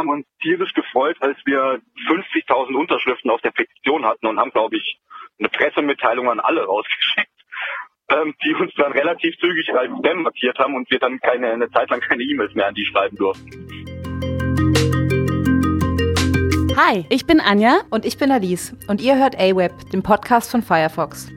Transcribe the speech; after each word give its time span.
haben 0.00 0.08
uns 0.08 0.26
tierisch 0.40 0.72
gefreut, 0.72 1.16
als 1.20 1.36
wir 1.44 1.80
50.000 2.08 2.74
Unterschriften 2.74 3.30
auf 3.30 3.40
der 3.42 3.50
Petition 3.50 4.06
hatten 4.06 4.26
und 4.26 4.38
haben, 4.38 4.50
glaube 4.50 4.76
ich, 4.76 4.98
eine 5.38 5.50
Pressemitteilung 5.50 6.30
an 6.30 6.40
alle 6.40 6.64
rausgeschickt, 6.64 7.28
ähm, 8.10 8.34
die 8.42 8.54
uns 8.54 8.72
dann 8.76 8.92
relativ 8.92 9.36
zügig 9.38 9.68
als 9.74 9.90
Spam 9.98 10.22
markiert 10.22 10.58
haben 10.58 10.74
und 10.74 10.90
wir 10.90 10.98
dann 10.98 11.20
keine, 11.20 11.52
eine 11.52 11.70
Zeit 11.70 11.90
lang 11.90 12.00
keine 12.00 12.22
E-Mails 12.22 12.54
mehr 12.54 12.68
an 12.68 12.74
die 12.74 12.86
schreiben 12.86 13.16
durften. 13.16 13.50
Hi, 16.76 17.04
ich 17.10 17.26
bin 17.26 17.40
Anja 17.40 17.80
und 17.90 18.06
ich 18.06 18.16
bin 18.16 18.30
Alice 18.30 18.74
und 18.88 19.02
ihr 19.02 19.18
hört 19.18 19.36
AWeb, 19.36 19.72
den 19.92 20.02
Podcast 20.02 20.50
von 20.50 20.62
Firefox. 20.62 21.30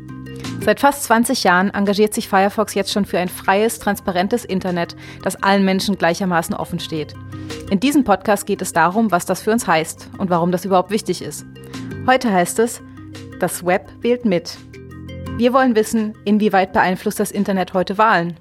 Seit 0.63 0.79
fast 0.79 1.03
20 1.03 1.43
Jahren 1.43 1.71
engagiert 1.71 2.13
sich 2.13 2.29
Firefox 2.29 2.73
jetzt 2.73 2.91
schon 2.91 3.03
für 3.03 3.19
ein 3.19 3.27
freies, 3.27 3.79
transparentes 3.79 4.45
Internet, 4.45 4.95
das 5.21 5.41
allen 5.43 5.65
Menschen 5.65 5.97
gleichermaßen 5.97 6.55
offen 6.55 6.79
steht. 6.79 7.13
In 7.69 7.79
diesem 7.81 8.05
Podcast 8.05 8.45
geht 8.45 8.61
es 8.61 8.71
darum, 8.71 9.11
was 9.11 9.25
das 9.25 9.41
für 9.41 9.51
uns 9.51 9.67
heißt 9.67 10.09
und 10.17 10.29
warum 10.29 10.51
das 10.51 10.63
überhaupt 10.63 10.89
wichtig 10.89 11.21
ist. 11.21 11.45
Heute 12.07 12.31
heißt 12.31 12.59
es, 12.59 12.81
das 13.39 13.65
Web 13.65 13.89
wählt 14.01 14.23
mit. 14.23 14.57
Wir 15.37 15.51
wollen 15.51 15.75
wissen, 15.75 16.13
inwieweit 16.23 16.71
beeinflusst 16.71 17.19
das 17.19 17.31
Internet 17.31 17.73
heute 17.73 17.97
Wahlen. 17.97 18.37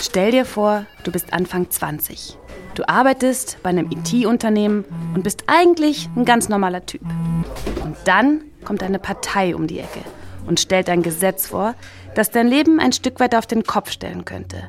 Stell 0.00 0.30
dir 0.30 0.44
vor, 0.44 0.86
du 1.02 1.10
bist 1.10 1.32
Anfang 1.32 1.70
20. 1.70 2.38
Du 2.76 2.86
arbeitest 2.86 3.56
bei 3.62 3.70
einem 3.70 3.90
IT-Unternehmen 3.90 4.84
und 5.14 5.24
bist 5.24 5.44
eigentlich 5.46 6.10
ein 6.14 6.26
ganz 6.26 6.50
normaler 6.50 6.84
Typ. 6.84 7.00
Und 7.82 7.96
dann 8.04 8.42
kommt 8.64 8.82
eine 8.82 8.98
Partei 8.98 9.56
um 9.56 9.66
die 9.66 9.78
Ecke 9.78 10.00
und 10.46 10.60
stellt 10.60 10.90
ein 10.90 11.02
Gesetz 11.02 11.46
vor, 11.46 11.74
das 12.14 12.30
dein 12.30 12.46
Leben 12.46 12.78
ein 12.78 12.92
Stück 12.92 13.18
weit 13.18 13.34
auf 13.34 13.46
den 13.46 13.64
Kopf 13.64 13.90
stellen 13.90 14.26
könnte. 14.26 14.64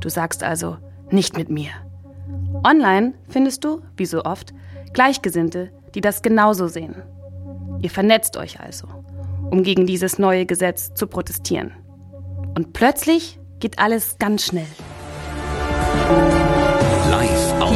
Du 0.00 0.08
sagst 0.08 0.42
also, 0.42 0.78
nicht 1.10 1.36
mit 1.36 1.50
mir. 1.50 1.68
Online 2.64 3.12
findest 3.28 3.62
du, 3.62 3.82
wie 3.94 4.06
so 4.06 4.24
oft, 4.24 4.54
Gleichgesinnte, 4.94 5.70
die 5.94 6.00
das 6.00 6.22
genauso 6.22 6.66
sehen. 6.66 7.02
Ihr 7.82 7.90
vernetzt 7.90 8.38
euch 8.38 8.58
also, 8.58 8.88
um 9.50 9.62
gegen 9.64 9.84
dieses 9.84 10.18
neue 10.18 10.46
Gesetz 10.46 10.94
zu 10.94 11.06
protestieren. 11.06 11.72
Und 12.56 12.72
plötzlich 12.72 13.38
geht 13.58 13.78
alles 13.78 14.16
ganz 14.18 14.46
schnell. 14.46 14.66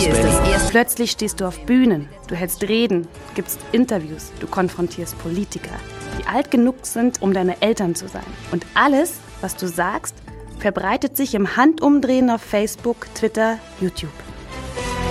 Ist 0.04 0.22
das 0.22 0.48
erste. 0.48 0.70
Plötzlich 0.70 1.10
stehst 1.12 1.40
du 1.40 1.46
auf 1.46 1.58
Bühnen, 1.64 2.10
du 2.28 2.34
hältst 2.34 2.62
Reden, 2.62 3.08
gibst 3.34 3.58
Interviews, 3.72 4.32
du 4.38 4.46
konfrontierst 4.46 5.18
Politiker, 5.18 5.74
die 6.18 6.26
alt 6.26 6.50
genug 6.50 6.84
sind, 6.84 7.22
um 7.22 7.32
deine 7.32 7.62
Eltern 7.62 7.94
zu 7.94 8.06
sein. 8.06 8.26
Und 8.52 8.66
alles, 8.74 9.18
was 9.40 9.56
du 9.56 9.66
sagst, 9.66 10.14
verbreitet 10.58 11.16
sich 11.16 11.34
im 11.34 11.56
Handumdrehen 11.56 12.28
auf 12.28 12.42
Facebook, 12.42 13.06
Twitter, 13.14 13.58
YouTube. 13.80 14.12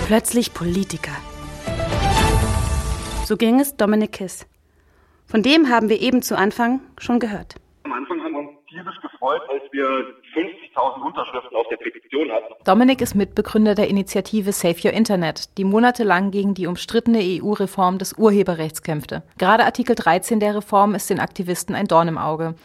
Plötzlich 0.05 0.53
Politiker. 0.53 1.15
So 3.25 3.35
ging 3.35 3.59
es 3.59 3.75
Dominic 3.75 4.11
Kiss. 4.11 4.45
Von 5.25 5.41
dem 5.41 5.69
haben 5.69 5.89
wir 5.89 5.99
eben 6.01 6.21
zu 6.21 6.37
Anfang 6.37 6.81
schon 6.99 7.19
gehört. 7.19 7.55
Am 7.83 7.93
Anfang 7.93 8.19
haben 8.21 8.33
wir 8.33 8.39
uns 8.41 8.62
tierisch 8.73 8.99
gefreut, 9.01 9.41
als 9.49 9.61
wir 9.71 9.85
50.000 10.35 11.05
Unterschriften 11.05 11.55
auf 11.55 11.67
der 11.69 11.77
Petition 11.77 12.31
hatten. 12.31 12.53
Dominik 12.65 13.01
ist 13.01 13.15
Mitbegründer 13.15 13.75
der 13.75 13.87
Initiative 13.87 14.51
Save 14.51 14.77
Your 14.83 14.93
Internet, 14.93 15.57
die 15.57 15.63
monatelang 15.63 16.31
gegen 16.31 16.53
die 16.53 16.67
umstrittene 16.67 17.19
EU-Reform 17.21 17.99
des 17.99 18.13
Urheberrechts 18.13 18.81
kämpfte. 18.81 19.23
Gerade 19.37 19.65
Artikel 19.65 19.95
13 19.95 20.39
der 20.39 20.55
Reform 20.55 20.95
ist 20.95 21.09
den 21.09 21.19
Aktivisten 21.19 21.75
ein 21.75 21.87
Dorn 21.87 22.07
im 22.07 22.17
Auge. 22.17 22.55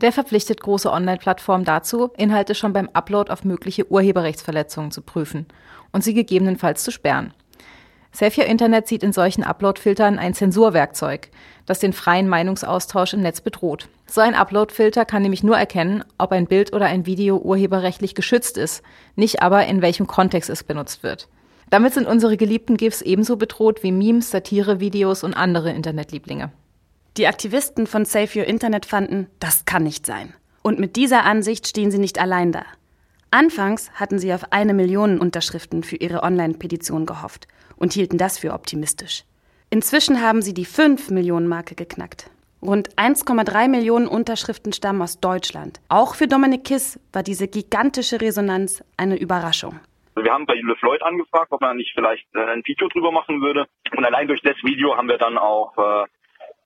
Der 0.00 0.12
verpflichtet 0.12 0.60
große 0.60 0.90
Online-Plattformen 0.90 1.64
dazu, 1.64 2.10
Inhalte 2.16 2.54
schon 2.54 2.72
beim 2.72 2.90
Upload 2.92 3.32
auf 3.32 3.44
mögliche 3.44 3.90
Urheberrechtsverletzungen 3.90 4.90
zu 4.90 5.02
prüfen 5.02 5.46
und 5.92 6.02
sie 6.02 6.14
gegebenenfalls 6.14 6.82
zu 6.84 6.90
sperren. 6.90 7.32
Your 8.22 8.46
Internet 8.46 8.86
sieht 8.86 9.02
in 9.02 9.12
solchen 9.12 9.42
Upload-Filtern 9.42 10.20
ein 10.20 10.34
Zensurwerkzeug, 10.34 11.30
das 11.66 11.80
den 11.80 11.92
freien 11.92 12.28
Meinungsaustausch 12.28 13.12
im 13.12 13.22
Netz 13.22 13.40
bedroht. 13.40 13.88
So 14.06 14.20
ein 14.20 14.36
Upload-Filter 14.36 15.04
kann 15.04 15.22
nämlich 15.22 15.42
nur 15.42 15.56
erkennen, 15.56 16.04
ob 16.16 16.30
ein 16.30 16.46
Bild 16.46 16.72
oder 16.72 16.86
ein 16.86 17.06
Video 17.06 17.38
urheberrechtlich 17.38 18.14
geschützt 18.14 18.56
ist, 18.56 18.84
nicht 19.16 19.42
aber 19.42 19.66
in 19.66 19.82
welchem 19.82 20.06
Kontext 20.06 20.48
es 20.48 20.62
benutzt 20.62 21.02
wird. 21.02 21.28
Damit 21.70 21.94
sind 21.94 22.06
unsere 22.06 22.36
geliebten 22.36 22.76
GIFs 22.76 23.02
ebenso 23.02 23.36
bedroht 23.36 23.82
wie 23.82 23.90
Memes, 23.90 24.30
Satire, 24.30 24.78
Videos 24.78 25.24
und 25.24 25.34
andere 25.34 25.72
Internetlieblinge. 25.72 26.52
Die 27.16 27.26
Aktivisten 27.26 27.88
von 27.88 28.04
Save 28.04 28.30
Your 28.38 28.46
Internet 28.46 28.86
fanden, 28.86 29.26
das 29.40 29.64
kann 29.64 29.82
nicht 29.82 30.06
sein. 30.06 30.34
Und 30.62 30.78
mit 30.78 30.94
dieser 30.94 31.24
Ansicht 31.24 31.66
stehen 31.66 31.90
sie 31.90 31.98
nicht 31.98 32.20
allein 32.20 32.52
da. 32.52 32.62
Anfangs 33.32 33.90
hatten 33.94 34.20
sie 34.20 34.32
auf 34.32 34.52
eine 34.52 34.74
Million 34.74 35.18
Unterschriften 35.18 35.82
für 35.82 35.96
ihre 35.96 36.22
Online-Petition 36.22 37.06
gehofft 37.06 37.48
und 37.76 37.92
hielten 37.92 38.18
das 38.18 38.38
für 38.38 38.52
optimistisch. 38.52 39.24
Inzwischen 39.70 40.20
haben 40.20 40.42
sie 40.42 40.54
die 40.54 40.64
5 40.64 41.10
Millionen 41.10 41.48
Marke 41.48 41.74
geknackt. 41.74 42.30
Rund 42.62 42.94
1,3 42.96 43.68
Millionen 43.68 44.08
Unterschriften 44.08 44.72
stammen 44.72 45.02
aus 45.02 45.20
Deutschland. 45.20 45.80
Auch 45.88 46.14
für 46.14 46.26
Dominik 46.26 46.64
Kiss 46.64 46.98
war 47.12 47.22
diese 47.22 47.46
gigantische 47.46 48.20
Resonanz 48.20 48.82
eine 48.96 49.18
Überraschung. 49.18 49.80
Wir 50.16 50.32
haben 50.32 50.46
bei 50.46 50.54
Le 50.54 50.76
Floyd 50.76 51.02
angefragt, 51.02 51.48
ob 51.50 51.60
man 51.60 51.76
nicht 51.76 51.92
vielleicht 51.94 52.24
äh, 52.34 52.38
ein 52.38 52.62
Video 52.64 52.88
drüber 52.88 53.10
machen 53.10 53.42
würde. 53.42 53.66
Und 53.96 54.04
allein 54.04 54.28
durch 54.28 54.40
das 54.42 54.56
Video 54.62 54.96
haben 54.96 55.08
wir 55.08 55.18
dann 55.18 55.36
auch 55.36 55.76
äh, 55.76 56.06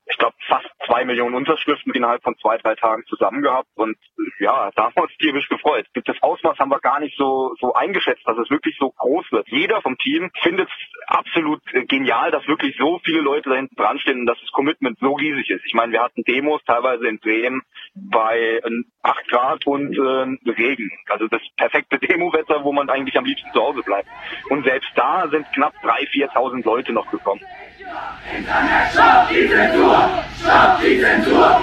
ich 0.09 0.17
glaube, 0.17 0.35
fast 0.47 0.67
zwei 0.85 1.05
Millionen 1.05 1.35
Unterschriften 1.35 1.93
innerhalb 1.93 2.23
von 2.23 2.35
zwei, 2.39 2.57
drei 2.57 2.73
Tagen 2.75 3.03
zusammen 3.05 3.43
gehabt. 3.43 3.69
Und 3.75 3.95
ja, 4.39 4.71
da 4.75 4.85
haben 4.85 4.95
wir 4.95 5.03
uns 5.03 5.15
tierisch 5.17 5.47
gefreut. 5.49 5.85
Das 5.93 6.21
Ausmaß 6.21 6.57
haben 6.57 6.69
wir 6.71 6.79
gar 6.79 6.99
nicht 6.99 7.15
so, 7.17 7.53
so 7.59 7.73
eingeschätzt, 7.73 8.23
dass 8.25 8.37
es 8.37 8.49
wirklich 8.49 8.75
so 8.79 8.91
groß 8.91 9.31
wird. 9.31 9.47
Jeder 9.49 9.81
vom 9.81 9.97
Team 9.99 10.31
findet 10.41 10.67
es 10.67 11.07
absolut 11.07 11.61
genial, 11.87 12.31
dass 12.31 12.47
wirklich 12.47 12.75
so 12.77 12.99
viele 13.05 13.21
Leute 13.21 13.49
da 13.49 13.55
hinten 13.55 13.75
dran 13.75 13.99
stehen 13.99 14.21
und 14.21 14.25
dass 14.25 14.39
das 14.41 14.51
Commitment 14.51 14.97
so 14.99 15.13
riesig 15.13 15.49
ist. 15.51 15.65
Ich 15.65 15.73
meine, 15.75 15.91
wir 15.91 16.01
hatten 16.01 16.23
Demos 16.23 16.61
teilweise 16.65 17.07
in 17.07 17.19
Bremen 17.19 17.61
bei 17.93 18.61
8 19.03 19.27
Grad 19.27 19.67
und 19.67 19.95
äh, 19.95 20.51
Regen. 20.51 20.89
Also 21.09 21.27
das 21.27 21.41
perfekte 21.55 21.99
Demowetter, 21.99 22.63
wo 22.63 22.73
man 22.73 22.89
eigentlich 22.89 23.17
am 23.17 23.25
liebsten 23.25 23.51
zu 23.53 23.61
Hause 23.61 23.83
bleibt. 23.83 24.07
Und 24.49 24.65
selbst 24.65 24.89
da 24.95 25.27
sind 25.29 25.45
knapp 25.53 25.73
3.000, 25.83 26.31
4.000 26.31 26.65
Leute 26.65 26.93
noch 26.93 27.09
gekommen. 27.11 27.41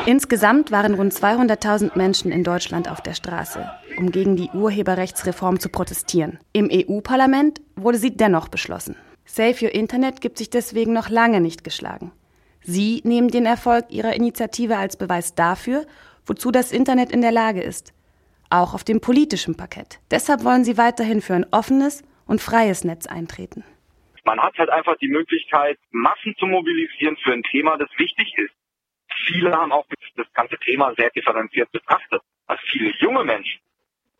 Insgesamt 0.07 0.71
waren 0.71 0.95
rund 0.95 1.13
200.000 1.13 1.97
Menschen 1.97 2.31
in 2.31 2.45
Deutschland 2.45 2.91
auf 2.91 3.01
der 3.01 3.15
Straße, 3.15 3.69
um 3.99 4.11
gegen 4.11 4.37
die 4.37 4.51
Urheberrechtsreform 4.51 5.59
zu 5.59 5.69
protestieren. 5.69 6.39
Im 6.53 6.69
EU-Parlament 6.73 7.61
wurde 7.75 7.99
sie 7.99 8.17
dennoch 8.17 8.49
beschlossen. 8.49 8.97
Save 9.25 9.57
Your 9.61 9.75
Internet 9.75 10.21
gibt 10.21 10.39
sich 10.39 10.51
deswegen 10.51 10.93
noch 10.93 11.09
lange 11.09 11.41
nicht 11.41 11.65
geschlagen. 11.65 12.13
Sie 12.63 13.01
nehmen 13.05 13.29
den 13.29 13.47
Erfolg 13.47 13.87
ihrer 13.91 14.15
Initiative 14.15 14.77
als 14.77 14.97
Beweis 14.97 15.35
dafür, 15.35 15.87
wozu 16.25 16.51
das 16.51 16.73
Internet 16.73 17.13
in 17.13 17.21
der 17.21 17.33
Lage 17.33 17.63
ist. 17.63 17.93
Auch 18.51 18.75
auf 18.75 18.85
dem 18.85 19.01
politischen 19.01 19.57
Parkett. 19.57 19.99
Deshalb 20.11 20.45
wollen 20.45 20.65
sie 20.65 20.79
weiterhin 20.79 21.21
für 21.21 21.35
ein 21.35 21.47
offenes 21.51 22.03
und 22.27 22.41
freies 22.41 22.85
Netz 22.85 23.07
eintreten. 23.07 23.65
Man 24.27 24.41
hat 24.41 24.59
halt 24.59 24.71
einfach 24.71 24.97
die 24.97 25.07
Möglichkeit, 25.09 25.79
Massen 25.93 26.35
zu 26.37 26.47
mobilisieren 26.47 27.17
für 27.17 27.33
ein 27.33 27.45
Thema, 27.45 27.79
das 27.79 27.89
wichtig 27.97 28.37
ist. 28.37 28.53
Viele 29.25 29.53
haben 29.53 29.71
auch 29.71 29.87
das 30.17 30.27
ganze 30.33 30.59
Thema 30.59 30.93
sehr 30.97 31.11
differenziert 31.11 31.71
betrachtet. 31.71 32.21
Also 32.49 32.61
viele 32.67 32.91
junge 32.99 33.23
Menschen, 33.23 33.61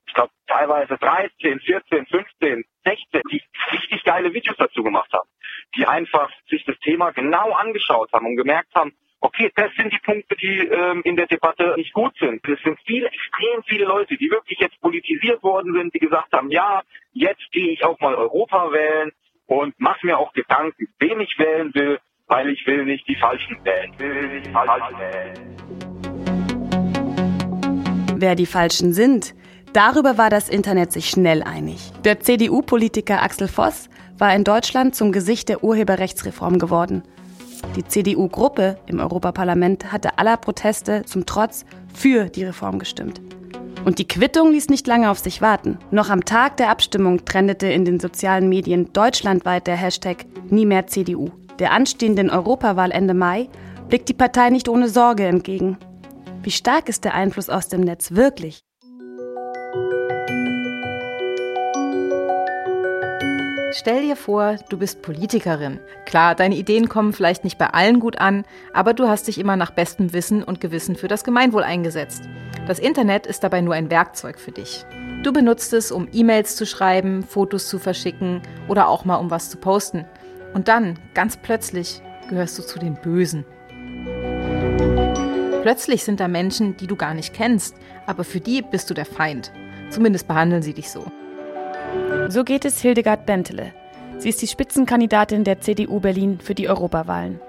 ich 0.07 0.15
glaube 0.15 0.31
teilweise 0.47 0.97
13, 0.97 1.59
14, 1.59 2.07
15, 2.07 2.65
16, 2.85 3.21
die 3.33 3.43
richtig 3.73 4.05
geile 4.05 4.33
Videos 4.33 4.57
dazu 4.57 4.85
gemacht 4.85 5.13
haben, 5.13 5.29
die 5.75 5.85
einfach 5.87 6.31
sich 6.49 6.65
das 6.65 6.79
Thema 6.79 7.11
genau 7.11 7.51
angeschaut 7.51 8.13
haben 8.13 8.27
und 8.27 8.37
gemerkt 8.37 8.73
haben, 8.77 8.95
okay, 9.21 9.51
das 9.57 9.75
sind 9.75 9.93
die 9.93 9.99
Punkte, 9.99 10.37
die 10.37 10.59
ähm, 10.59 11.03
in 11.03 11.17
der 11.17 11.27
Debatte 11.27 11.75
nicht 11.77 11.93
gut 11.93 12.17
sind. 12.21 12.47
Es 12.49 12.61
sind 12.63 12.79
viele, 12.87 13.09
extrem 13.09 13.65
viele 13.65 13.87
Leute, 13.87 14.17
die 14.17 14.31
wirklich 14.31 14.61
jetzt 14.61 14.81
politisiert 14.81 15.43
worden 15.43 15.73
sind, 15.75 15.95
die 15.95 15.99
gesagt 15.99 16.33
haben, 16.33 16.53
ja, 16.53 16.83
jetzt 17.13 17.51
gehe 17.51 17.73
ich 17.73 17.85
auch 17.85 17.99
mal 17.99 18.15
Europa 18.15 18.71
wählen, 18.71 19.11
und 19.47 19.75
mach 19.79 20.03
mir 20.03 20.19
auch 20.19 20.33
Gedanken, 20.33 20.89
wen 20.99 21.21
ich 21.21 21.39
wählen 21.39 21.73
will, 21.75 21.99
weil 22.27 22.49
ich 22.51 22.67
will 22.67 22.85
nicht 22.85 23.07
die 23.09 23.17
Falschen 23.17 23.57
wählen. 23.65 23.93
Will 23.99 24.41
die 24.43 24.53
wählen. 24.53 25.57
Wer 28.17 28.35
die 28.35 28.47
Falschen 28.47 28.93
sind, 28.93 29.35
darüber 29.73 30.19
war 30.19 30.31
das 30.31 30.49
Internet 30.49 30.93
sich 30.93 31.11
schnell 31.11 31.43
einig. 31.43 31.93
Der 32.05 32.21
CDU-Politiker 32.21 33.23
Axel 33.23 33.49
Voss 33.49 33.89
war 34.19 34.35
in 34.35 34.45
Deutschland 34.45 34.95
zum 34.95 35.13
Gesicht 35.13 35.49
der 35.49 35.63
Urheberrechtsreform 35.63 36.59
geworden. 36.59 37.03
Die 37.77 37.85
CDU-Gruppe 37.85 38.79
im 38.87 39.01
Europaparlament 39.01 39.93
hatte 39.93 40.19
aller 40.19 40.37
Proteste 40.37 41.05
zum 41.05 41.27
Trotz 41.27 41.67
für 41.95 42.25
die 42.27 42.45
Reform 42.45 42.79
gestimmt. 42.79 43.21
Und 43.87 44.01
die 44.01 44.09
Quittung 44.09 44.51
ließ 44.51 44.69
nicht 44.69 44.89
lange 44.89 45.13
auf 45.13 45.21
sich 45.21 45.41
warten. 45.41 45.79
Noch 45.93 46.11
am 46.11 46.25
Tag 46.25 46.57
der 46.57 46.71
Abstimmung 46.71 47.25
trendete 47.25 47.69
in 47.69 47.85
den 47.85 48.01
sozialen 48.01 48.49
Medien 48.49 48.93
deutschlandweit 48.93 49.69
der 49.69 49.77
Hashtag 49.77 50.27
Nie 50.51 50.67
mehr 50.67 50.89
CDU. 50.89 51.31
Der 51.61 51.71
anstehenden 51.71 52.29
Europawahl 52.29 52.91
Ende 52.91 53.15
Mai 53.15 53.49
blickt 53.89 54.09
die 54.09 54.15
Partei 54.15 54.51
nicht 54.51 54.69
ohne 54.69 54.89
Sorge 54.89 55.27
entgegen. 55.27 55.79
Wie 56.43 56.51
stark 56.51 56.89
ist 56.89 57.05
der 57.05 57.15
Einfluss 57.15 57.49
aus 57.49 57.69
dem 57.69 57.83
Netz 57.83 58.11
wirklich? 58.11 58.66
Stell 63.79 64.01
dir 64.01 64.17
vor, 64.17 64.57
du 64.71 64.79
bist 64.79 65.03
Politikerin. 65.03 65.81
Klar, 66.07 66.35
deine 66.35 66.55
Ideen 66.55 66.89
kommen 66.89 67.13
vielleicht 67.13 67.45
nicht 67.45 67.59
bei 67.59 67.67
allen 67.67 68.01
gut 68.01 68.17
an, 68.19 68.47
aber 68.73 68.95
du 68.95 69.07
hast 69.07 69.29
dich 69.29 69.37
immer 69.37 69.55
nach 69.57 69.71
bestem 69.71 70.15
Wissen 70.15 70.43
und 70.43 70.63
Gewissen 70.63 70.97
für 70.97 71.09
das 71.09 71.25
Gemeinwohl 71.25 71.63
eingesetzt. 71.63 72.23
Das 72.67 72.79
Internet 72.79 73.27
ist 73.27 73.45
dabei 73.45 73.61
nur 73.61 73.75
ein 73.75 73.91
Werkzeug 73.91 74.41
für 74.41 74.51
dich. 74.51 74.87
Du 75.23 75.31
benutzt 75.31 75.75
es, 75.75 75.93
um 75.93 76.09
E-Mails 76.11 76.57
zu 76.57 76.65
schreiben, 76.65 77.23
Fotos 77.23 77.69
zu 77.69 77.79
verschicken 77.79 78.41
oder 78.67 78.89
auch 78.89 79.05
mal 79.05 79.17
um 79.17 79.31
was 79.31 79.51
zu 79.51 79.59
posten. 79.59 80.07
Und 80.55 80.69
dann, 80.69 80.99
ganz 81.13 81.37
plötzlich, 81.37 82.01
gehörst 82.31 82.59
du 82.59 82.63
zu 82.63 82.79
den 82.79 82.95
Bösen. 82.95 83.45
Plötzlich 85.61 86.03
sind 86.03 86.21
da 86.21 86.29
Menschen, 86.29 86.79
die 86.79 86.87
du 86.87 86.97
gar 86.97 87.13
nicht 87.13 87.35
kennst, 87.35 87.77
aber 88.07 88.25
für 88.25 88.41
die 88.41 88.63
bist 88.63 88.89
du 88.89 88.95
der 88.95 89.05
Feind. 89.05 89.53
Zumindest 89.91 90.27
behandeln 90.27 90.63
sie 90.63 90.73
dich 90.73 90.91
so. 90.91 91.05
So 92.29 92.43
geht 92.43 92.65
es 92.65 92.81
Hildegard 92.81 93.25
Bentele. 93.25 93.73
Sie 94.19 94.29
ist 94.29 94.43
die 94.43 94.49
Spitzenkandidatin 94.49 95.45
der 95.45 95.61
CDU 95.61 96.01
Berlin 96.01 96.41
für 96.41 96.57
die 96.57 96.69
Europawahlen. 96.69 97.41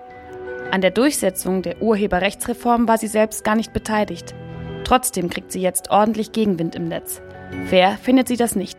An 0.70 0.82
der 0.82 0.92
Durchsetzung 0.92 1.64
der 1.64 1.82
Urheberrechtsreform 1.82 2.88
war 2.88 3.00
sie 3.00 3.08
selbst 3.08 3.44
gar 3.44 3.56
nicht 3.56 3.74
beteiligt. 3.74 4.36
Trotzdem 4.84 5.30
kriegt 5.30 5.52
sie 5.52 5.62
jetzt 5.62 5.90
ordentlich 5.90 6.32
Gegenwind 6.32 6.76
im 6.76 6.88
Netz. 6.88 7.22
Wer 7.70 7.98
findet 7.98 8.28
sie 8.28 8.38
das 8.38 8.56
nicht? 8.56 8.78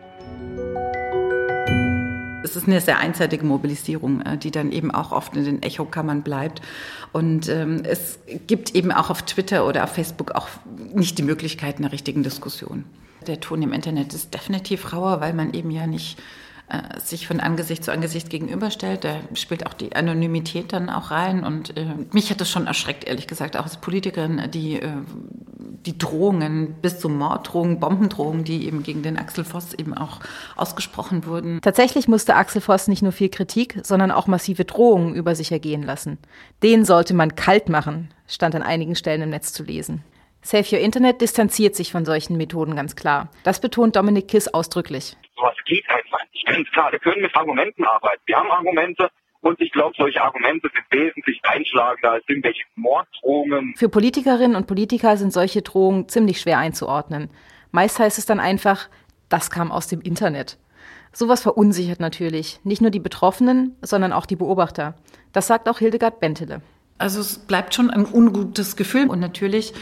Es 2.43 2.55
ist 2.55 2.67
eine 2.67 2.79
sehr 2.79 2.99
einseitige 2.99 3.45
Mobilisierung, 3.45 4.21
äh, 4.21 4.37
die 4.37 4.51
dann 4.51 4.71
eben 4.71 4.91
auch 4.91 5.11
oft 5.11 5.35
in 5.35 5.43
den 5.43 5.61
Echokammern 5.61 6.23
bleibt. 6.23 6.61
Und 7.11 7.49
ähm, 7.49 7.81
es 7.83 8.19
gibt 8.47 8.73
eben 8.73 8.93
auch 8.93 9.09
auf 9.09 9.23
Twitter 9.23 9.67
oder 9.67 9.83
auf 9.83 9.91
Facebook 9.91 10.31
auch 10.31 10.47
nicht 10.93 11.17
die 11.17 11.23
Möglichkeit 11.23 11.79
einer 11.79 11.91
richtigen 11.91 12.23
Diskussion. 12.23 12.85
Der 13.27 13.39
Ton 13.39 13.61
im 13.61 13.73
Internet 13.73 14.13
ist 14.13 14.33
definitiv 14.33 14.93
rauer, 14.93 15.21
weil 15.21 15.33
man 15.33 15.53
eben 15.53 15.71
ja 15.71 15.87
nicht 15.87 16.17
äh, 16.69 16.99
sich 16.99 17.25
von 17.25 17.39
Angesicht 17.39 17.83
zu 17.83 17.91
Angesicht 17.91 18.29
gegenüberstellt. 18.29 19.03
Da 19.03 19.15
spielt 19.33 19.65
auch 19.65 19.73
die 19.73 19.95
Anonymität 19.95 20.71
dann 20.71 20.91
auch 20.91 21.09
rein. 21.09 21.43
Und 21.43 21.75
äh, 21.75 21.87
mich 22.11 22.29
hat 22.29 22.41
das 22.41 22.49
schon 22.51 22.67
erschreckt, 22.67 23.05
ehrlich 23.05 23.25
gesagt, 23.25 23.57
auch 23.57 23.63
als 23.63 23.77
Politikerin, 23.77 24.39
die, 24.53 24.79
äh, 24.79 24.91
die 25.57 25.97
Drohungen 25.97 26.75
bis 26.79 26.99
zu 26.99 27.09
Morddrohungen, 27.09 27.79
Bombendrohungen, 27.79 28.43
die 28.43 28.67
eben 28.67 28.83
gegen 28.83 29.01
den 29.01 29.17
Axel 29.17 29.45
Voss 29.45 29.73
eben 29.73 29.95
auch 29.95 30.19
ausgesprochen 30.57 31.25
wurden. 31.25 31.59
Tatsächlich 31.61 32.07
musste 32.07 32.35
Axel 32.35 32.61
Voss 32.61 32.87
nicht 32.87 33.01
nur 33.01 33.13
viel 33.13 33.29
Kritik, 33.29 33.79
sondern 33.81 34.11
auch 34.11 34.27
massive 34.27 34.63
Drohungen 34.63 35.15
über 35.15 35.33
sich 35.33 35.51
ergehen 35.51 35.81
lassen. 35.81 36.19
Den 36.61 36.85
sollte 36.85 37.15
man 37.15 37.33
kalt 37.33 37.67
machen, 37.67 38.11
stand 38.27 38.53
an 38.53 38.61
einigen 38.61 38.95
Stellen 38.95 39.23
im 39.23 39.31
Netz 39.31 39.53
zu 39.53 39.63
lesen. 39.63 40.03
Save 40.41 40.75
Your 40.75 40.81
Internet 40.81 41.21
distanziert 41.21 41.75
sich 41.75 41.91
von 41.91 42.05
solchen 42.05 42.37
Methoden 42.37 42.75
ganz 42.75 42.95
klar. 42.95 43.29
Das 43.43 43.59
betont 43.59 43.95
Dominik 43.95 44.27
Kiss 44.29 44.47
ausdrücklich. 44.47 45.17
Sowas 45.35 45.55
geht 45.65 45.87
einfach 45.89 46.19
nicht. 46.33 46.45
Ganz 46.45 46.69
klar, 46.71 46.91
wir 46.91 46.99
können 46.99 47.21
mit 47.21 47.35
Argumenten 47.35 47.83
arbeiten. 47.83 48.21
Wir 48.25 48.37
haben 48.37 48.49
Argumente, 48.49 49.09
und 49.41 49.59
ich 49.61 49.71
glaube, 49.71 49.93
solche 49.97 50.21
Argumente 50.21 50.69
sind 50.73 51.01
wesentlich 51.01 51.39
einschlagender 51.43 52.11
als 52.11 52.23
irgendwelche 52.27 52.63
Morddrohungen. 52.75 53.73
Für 53.77 53.89
Politikerinnen 53.89 54.55
und 54.55 54.67
Politiker 54.67 55.15
sind 55.17 55.31
solche 55.31 55.61
Drohungen 55.61 56.09
ziemlich 56.09 56.41
schwer 56.41 56.57
einzuordnen. 56.57 57.29
Meist 57.71 57.99
heißt 57.99 58.17
es 58.17 58.25
dann 58.25 58.39
einfach, 58.39 58.89
das 59.29 59.51
kam 59.51 59.71
aus 59.71 59.87
dem 59.87 60.01
Internet. 60.01 60.57
Sowas 61.11 61.41
verunsichert 61.41 61.99
natürlich 61.99 62.59
nicht 62.63 62.81
nur 62.81 62.91
die 62.91 62.99
Betroffenen, 62.99 63.75
sondern 63.81 64.13
auch 64.13 64.25
die 64.25 64.35
Beobachter. 64.35 64.95
Das 65.31 65.47
sagt 65.47 65.69
auch 65.69 65.79
Hildegard 65.79 66.19
Bentele. 66.19 66.61
Also 66.97 67.21
es 67.21 67.39
bleibt 67.39 67.73
schon 67.73 67.89
ein 67.89 68.05
ungutes 68.05 68.75
Gefühl 68.75 69.07
und 69.07 69.19
natürlich 69.19 69.73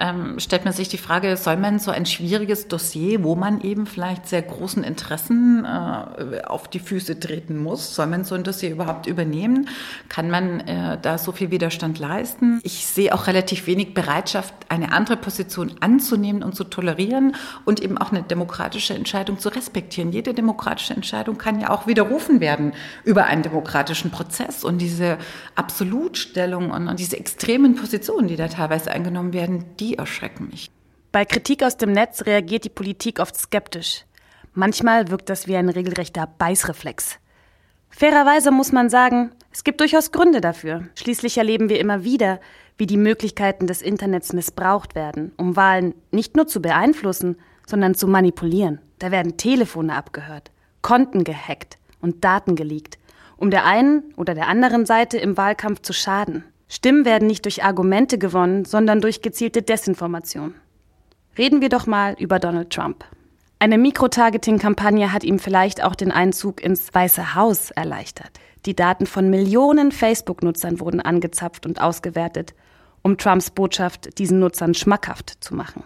ähm, 0.00 0.40
stellt 0.40 0.64
man 0.64 0.72
sich 0.72 0.88
die 0.88 0.98
Frage, 0.98 1.36
soll 1.36 1.58
man 1.58 1.78
so 1.78 1.90
ein 1.90 2.06
schwieriges 2.06 2.68
Dossier, 2.68 3.22
wo 3.22 3.34
man 3.36 3.60
eben 3.60 3.86
vielleicht 3.86 4.26
sehr 4.26 4.40
großen 4.40 4.82
Interessen 4.82 5.66
äh, 5.66 6.40
auf 6.42 6.68
die 6.68 6.78
Füße 6.78 7.20
treten 7.20 7.58
muss, 7.58 7.94
soll 7.94 8.06
man 8.06 8.24
so 8.24 8.34
ein 8.34 8.42
Dossier 8.42 8.70
überhaupt 8.70 9.06
übernehmen? 9.06 9.68
Kann 10.08 10.30
man 10.30 10.60
äh, 10.60 10.98
da 11.00 11.18
so 11.18 11.32
viel 11.32 11.50
Widerstand 11.50 11.98
leisten? 11.98 12.60
Ich 12.62 12.86
sehe 12.86 13.14
auch 13.14 13.26
relativ 13.26 13.66
wenig 13.66 13.92
Bereitschaft, 13.92 14.54
eine 14.70 14.92
andere 14.92 15.18
Position 15.18 15.74
anzunehmen 15.80 16.42
und 16.42 16.56
zu 16.56 16.64
tolerieren 16.64 17.36
und 17.66 17.80
eben 17.80 17.98
auch 17.98 18.10
eine 18.10 18.22
demokratische 18.22 18.94
Entscheidung 18.94 19.38
zu 19.38 19.50
respektieren. 19.50 20.12
Jede 20.12 20.32
demokratische 20.32 20.94
Entscheidung 20.94 21.36
kann 21.36 21.60
ja 21.60 21.68
auch 21.70 21.86
widerrufen 21.86 22.40
werden 22.40 22.72
über 23.04 23.26
einen 23.26 23.42
demokratischen 23.42 24.10
Prozess 24.10 24.64
und 24.64 24.78
diese 24.78 25.18
Absolutstellung 25.56 26.70
und, 26.70 26.88
und 26.88 26.98
diese 26.98 27.18
extremen 27.18 27.74
Positionen, 27.74 28.28
die 28.28 28.36
da 28.36 28.48
teilweise 28.48 28.90
eingenommen 28.90 29.34
werden, 29.34 29.64
die 29.78 29.89
die 29.90 29.98
erschrecken 29.98 30.48
mich. 30.50 30.70
Bei 31.12 31.24
Kritik 31.24 31.62
aus 31.64 31.76
dem 31.76 31.92
Netz 31.92 32.22
reagiert 32.26 32.64
die 32.64 32.70
Politik 32.70 33.18
oft 33.18 33.36
skeptisch. 33.36 34.04
Manchmal 34.54 35.10
wirkt 35.10 35.28
das 35.28 35.48
wie 35.48 35.56
ein 35.56 35.68
regelrechter 35.68 36.28
Beißreflex. 36.38 37.18
Fairerweise 37.88 38.52
muss 38.52 38.70
man 38.70 38.88
sagen, 38.88 39.32
es 39.52 39.64
gibt 39.64 39.80
durchaus 39.80 40.12
Gründe 40.12 40.40
dafür. 40.40 40.84
Schließlich 40.94 41.38
erleben 41.38 41.68
wir 41.68 41.80
immer 41.80 42.04
wieder, 42.04 42.40
wie 42.78 42.86
die 42.86 42.96
Möglichkeiten 42.96 43.66
des 43.66 43.82
Internets 43.82 44.32
missbraucht 44.32 44.94
werden, 44.94 45.32
um 45.36 45.56
Wahlen 45.56 45.94
nicht 46.12 46.36
nur 46.36 46.46
zu 46.46 46.62
beeinflussen, 46.62 47.36
sondern 47.66 47.96
zu 47.96 48.06
manipulieren. 48.06 48.80
Da 49.00 49.10
werden 49.10 49.36
Telefone 49.36 49.94
abgehört, 49.94 50.52
Konten 50.82 51.24
gehackt 51.24 51.78
und 52.00 52.24
Daten 52.24 52.54
geleakt, 52.54 52.98
um 53.36 53.50
der 53.50 53.64
einen 53.64 54.14
oder 54.16 54.34
der 54.34 54.46
anderen 54.46 54.86
Seite 54.86 55.18
im 55.18 55.36
Wahlkampf 55.36 55.82
zu 55.82 55.92
schaden. 55.92 56.44
Stimmen 56.72 57.04
werden 57.04 57.26
nicht 57.26 57.44
durch 57.46 57.64
Argumente 57.64 58.16
gewonnen, 58.16 58.64
sondern 58.64 59.00
durch 59.00 59.22
gezielte 59.22 59.60
Desinformation. 59.60 60.54
Reden 61.36 61.60
wir 61.60 61.68
doch 61.68 61.88
mal 61.88 62.14
über 62.16 62.38
Donald 62.38 62.70
Trump. 62.70 63.04
Eine 63.58 63.76
Mikrotargeting-Kampagne 63.76 65.12
hat 65.12 65.24
ihm 65.24 65.40
vielleicht 65.40 65.82
auch 65.82 65.96
den 65.96 66.12
Einzug 66.12 66.62
ins 66.62 66.94
Weiße 66.94 67.34
Haus 67.34 67.72
erleichtert. 67.72 68.30
Die 68.66 68.76
Daten 68.76 69.06
von 69.06 69.28
Millionen 69.30 69.90
Facebook-Nutzern 69.90 70.78
wurden 70.78 71.00
angezapft 71.00 71.66
und 71.66 71.80
ausgewertet, 71.80 72.54
um 73.02 73.18
Trumps 73.18 73.50
Botschaft 73.50 74.18
diesen 74.18 74.38
Nutzern 74.38 74.74
schmackhaft 74.74 75.42
zu 75.42 75.56
machen. 75.56 75.82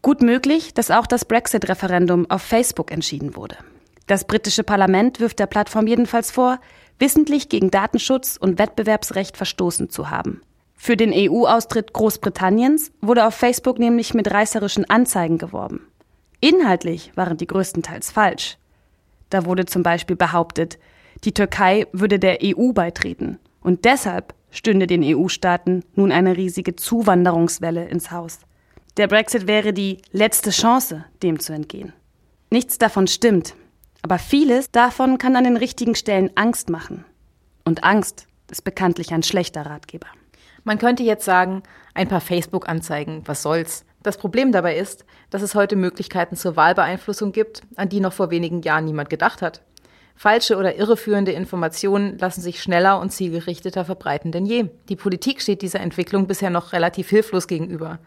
Gut 0.00 0.22
möglich, 0.22 0.74
dass 0.74 0.92
auch 0.92 1.08
das 1.08 1.24
Brexit-Referendum 1.24 2.30
auf 2.30 2.42
Facebook 2.42 2.92
entschieden 2.92 3.34
wurde. 3.34 3.56
Das 4.06 4.26
britische 4.26 4.62
Parlament 4.62 5.18
wirft 5.18 5.40
der 5.40 5.46
Plattform 5.46 5.88
jedenfalls 5.88 6.30
vor, 6.30 6.60
wissentlich 7.00 7.48
gegen 7.48 7.70
Datenschutz 7.70 8.36
und 8.36 8.58
Wettbewerbsrecht 8.58 9.36
verstoßen 9.36 9.90
zu 9.90 10.10
haben. 10.10 10.42
Für 10.76 10.96
den 10.96 11.12
EU-Austritt 11.14 11.92
Großbritanniens 11.92 12.92
wurde 13.00 13.26
auf 13.26 13.34
Facebook 13.34 13.78
nämlich 13.78 14.14
mit 14.14 14.30
reißerischen 14.30 14.88
Anzeigen 14.88 15.38
geworben. 15.38 15.86
Inhaltlich 16.40 17.12
waren 17.16 17.36
die 17.36 17.46
größtenteils 17.46 18.10
falsch. 18.10 18.56
Da 19.28 19.44
wurde 19.44 19.66
zum 19.66 19.82
Beispiel 19.82 20.16
behauptet, 20.16 20.78
die 21.24 21.32
Türkei 21.32 21.86
würde 21.92 22.18
der 22.18 22.38
EU 22.42 22.72
beitreten 22.72 23.38
und 23.60 23.84
deshalb 23.84 24.34
stünde 24.50 24.86
den 24.86 25.04
EU-Staaten 25.04 25.84
nun 25.94 26.12
eine 26.12 26.36
riesige 26.36 26.76
Zuwanderungswelle 26.76 27.86
ins 27.88 28.10
Haus. 28.10 28.38
Der 28.96 29.06
Brexit 29.06 29.46
wäre 29.46 29.72
die 29.72 29.98
letzte 30.12 30.50
Chance, 30.50 31.04
dem 31.22 31.40
zu 31.40 31.52
entgehen. 31.52 31.92
Nichts 32.50 32.78
davon 32.78 33.06
stimmt, 33.06 33.54
aber 34.02 34.18
vieles 34.18 34.70
davon 34.70 35.18
kann 35.18 35.36
an 35.36 35.44
den 35.44 35.56
richtigen 35.56 35.94
Stellen 35.94 36.30
Angst 36.34 36.70
machen. 36.70 37.04
Und 37.64 37.84
Angst 37.84 38.26
ist 38.50 38.64
bekanntlich 38.64 39.12
ein 39.12 39.22
schlechter 39.22 39.66
Ratgeber. 39.66 40.06
Man 40.64 40.78
könnte 40.78 41.02
jetzt 41.02 41.24
sagen, 41.24 41.62
ein 41.94 42.08
paar 42.08 42.20
Facebook-Anzeigen, 42.20 43.22
was 43.26 43.42
soll's? 43.42 43.84
Das 44.02 44.16
Problem 44.16 44.50
dabei 44.52 44.76
ist, 44.76 45.04
dass 45.28 45.42
es 45.42 45.54
heute 45.54 45.76
Möglichkeiten 45.76 46.36
zur 46.36 46.56
Wahlbeeinflussung 46.56 47.32
gibt, 47.32 47.62
an 47.76 47.88
die 47.88 48.00
noch 48.00 48.12
vor 48.12 48.30
wenigen 48.30 48.62
Jahren 48.62 48.86
niemand 48.86 49.10
gedacht 49.10 49.42
hat. 49.42 49.62
Falsche 50.16 50.56
oder 50.56 50.76
irreführende 50.76 51.32
Informationen 51.32 52.18
lassen 52.18 52.42
sich 52.42 52.62
schneller 52.62 53.00
und 53.00 53.10
zielgerichteter 53.10 53.84
verbreiten 53.84 54.32
denn 54.32 54.44
je. 54.44 54.66
Die 54.88 54.96
Politik 54.96 55.40
steht 55.40 55.62
dieser 55.62 55.80
Entwicklung 55.80 56.26
bisher 56.26 56.50
noch 56.50 56.72
relativ 56.72 57.08
hilflos 57.08 57.46
gegenüber. 57.46 57.98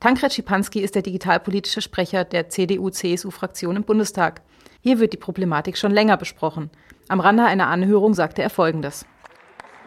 Tankred 0.00 0.34
Schipanski 0.34 0.80
ist 0.80 0.94
der 0.94 1.02
digitalpolitische 1.02 1.80
Sprecher 1.80 2.24
der 2.24 2.48
CDU-CSU-Fraktion 2.48 3.76
im 3.76 3.84
Bundestag. 3.84 4.42
Hier 4.84 4.98
wird 4.98 5.12
die 5.12 5.18
Problematik 5.18 5.78
schon 5.78 5.92
länger 5.92 6.16
besprochen. 6.16 6.68
Am 7.06 7.20
Rande 7.20 7.44
einer 7.44 7.68
Anhörung 7.68 8.14
sagte 8.14 8.42
er 8.42 8.50
Folgendes. 8.50 9.06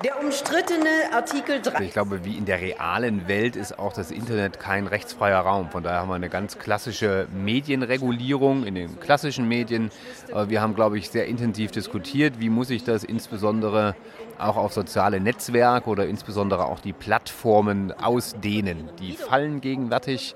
Der 0.04 0.20
umstrittene 0.22 1.14
Artikel 1.14 1.62
3. 1.62 1.84
Ich 1.86 1.94
glaube, 1.94 2.26
wie 2.26 2.38
in 2.38 2.46
der 2.46 2.60
realen 2.60 3.28
Welt 3.28 3.56
ist 3.56 3.80
auch 3.80 3.94
das 3.94 4.12
Internet 4.12 4.60
kein 4.60 4.88
rechtsfreier 4.88 5.40
Raum. 5.40 5.70
Von 5.70 5.84
daher 5.84 6.02
haben 6.02 6.10
wir 6.10 6.16
eine 6.16 6.30
ganz 6.30 6.60
klassische 6.60 7.28
Medienregulierung 7.34 8.66
in 8.66 8.76
den 8.76 9.00
klassischen 9.00 9.48
Medien. 9.48 9.92
Wir 10.48 10.62
haben, 10.62 10.76
glaube 10.76 10.98
ich, 10.98 11.10
sehr 11.10 11.28
intensiv 11.28 11.72
diskutiert, 11.72 12.40
wie 12.40 12.50
muss 12.50 12.70
ich 12.70 12.84
das 12.84 13.04
insbesondere 13.04 13.96
auch 14.38 14.58
auf 14.58 14.74
soziale 14.74 15.22
Netzwerke 15.22 15.90
oder 15.90 16.08
insbesondere 16.08 16.66
auch 16.66 16.82
die 16.82 16.92
Plattformen 16.92 17.94
ausdehnen. 17.94 18.90
Die 19.00 19.14
fallen 19.14 19.62
gegenwärtig 19.62 20.36